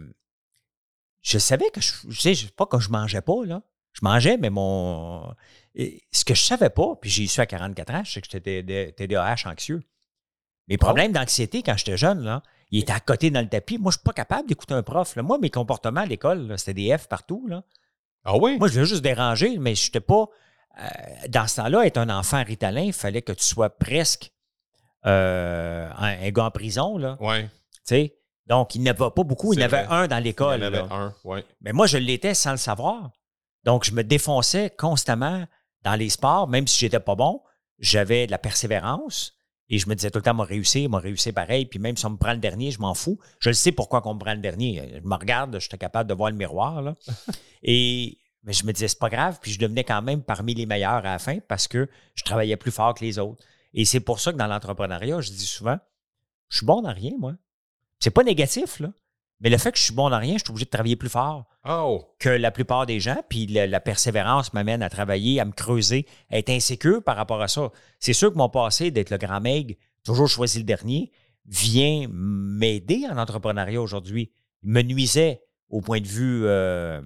[1.23, 1.93] je savais que je.
[2.09, 3.63] Je sais je sais pas que je mangeais pas, là.
[3.93, 5.35] Je mangeais, mais mon.
[6.13, 8.95] Ce que je savais pas, puis j'ai su à 44 ans, c'est que j'étais TD-
[8.95, 9.83] TDAH anxieux.
[10.69, 13.79] Mes problèmes d'anxiété quand j'étais jeune, là, ils étaient à côté dans le tapis.
[13.79, 15.15] Moi, je suis pas capable d'écouter un prof.
[15.17, 15.23] là.
[15.23, 17.47] Moi, mes comportements à l'école, c'était des F partout.
[17.47, 17.63] Là.
[18.27, 18.59] Ah oui?
[18.59, 20.27] Moi, je voulais juste déranger, mais je n'étais pas.
[20.79, 20.85] euh,
[21.29, 24.31] dans ce temps-là, être un enfant ritalin, il fallait que tu sois presque
[25.07, 26.99] euh, un, un gars en prison.
[26.99, 27.45] Là, Oui.
[27.45, 27.49] tu
[27.85, 28.15] sais?
[28.47, 29.53] Donc, il n'y avait pas beaucoup.
[29.55, 30.63] Il y en avait un dans Il y l'école.
[30.63, 31.41] en avait un, oui.
[31.61, 33.11] Mais moi, je l'étais sans le savoir.
[33.65, 35.45] Donc, je me défonçais constamment
[35.83, 37.43] dans les sports, même si j'étais pas bon.
[37.79, 39.35] J'avais de la persévérance
[39.69, 41.67] et je me disais tout le temps, m'a réussi, m'a réussi pareil.
[41.67, 43.19] Puis même si on me prend le dernier, je m'en fous.
[43.41, 45.01] Je le sais pourquoi qu'on me prend le dernier.
[45.03, 46.83] Je me regarde, j'étais capable de voir le miroir.
[46.83, 46.95] Là.
[47.63, 49.39] et mais je me disais, c'est pas grave.
[49.43, 52.57] Puis je devenais quand même parmi les meilleurs à la fin parce que je travaillais
[52.57, 53.45] plus fort que les autres.
[53.75, 55.79] Et c'est pour ça que dans l'entrepreneuriat, je dis souvent,
[56.49, 57.35] je suis bon dans rien, moi.
[57.99, 58.93] C'est pas négatif, là.
[59.41, 61.09] Mais le fait que je suis bon dans rien, je suis obligé de travailler plus
[61.09, 65.45] fort Oh, que la plupart des gens, puis la, la persévérance m'amène à travailler, à
[65.45, 67.71] me creuser, à être insécure par rapport à ça.
[67.99, 71.11] C'est sûr que mon passé d'être le grand meg, toujours choisi le dernier,
[71.47, 74.31] vient m'aider en entrepreneuriat aujourd'hui.
[74.63, 76.43] Il me nuisait au point de vue.
[76.45, 77.01] euh,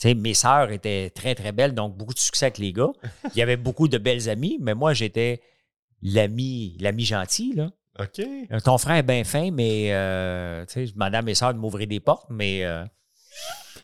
[0.00, 2.90] tu sais, mes sœurs étaient très, très belles, donc beaucoup de succès avec les gars.
[3.34, 5.40] Il y avait beaucoup de belles amies, mais moi, j'étais
[6.02, 7.70] l'ami, l'ami gentil, là.
[8.00, 8.20] OK.
[8.20, 11.52] Euh, Ton frère est bien fin, mais euh, tu sais, je demandais à mes soeurs
[11.54, 12.84] de m'ouvrir des portes, mais euh,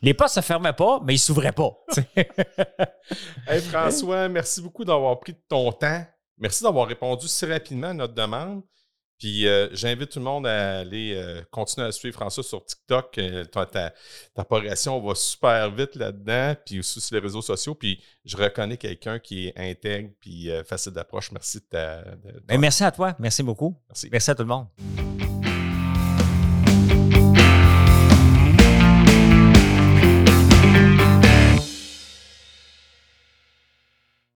[0.02, 1.70] les portes se fermaient pas, mais ils s'ouvraient pas.
[3.46, 6.04] Hey François, merci beaucoup d'avoir pris de ton temps.
[6.36, 8.62] Merci d'avoir répondu si rapidement à notre demande.
[9.18, 13.18] Puis euh, j'invite tout le monde à aller euh, continuer à suivre François sur TikTok.
[13.18, 13.92] Euh, ta, ta,
[14.34, 17.74] ta progression va super vite là-dedans, puis aussi sur les réseaux sociaux.
[17.74, 21.32] Puis je reconnais quelqu'un qui est intègre puis facile d'approche.
[21.32, 22.02] Merci de ta.
[22.02, 23.16] de- Ben, merci à toi.
[23.18, 23.74] Merci beaucoup.
[23.88, 24.08] merci.
[24.12, 24.66] Merci à tout le monde.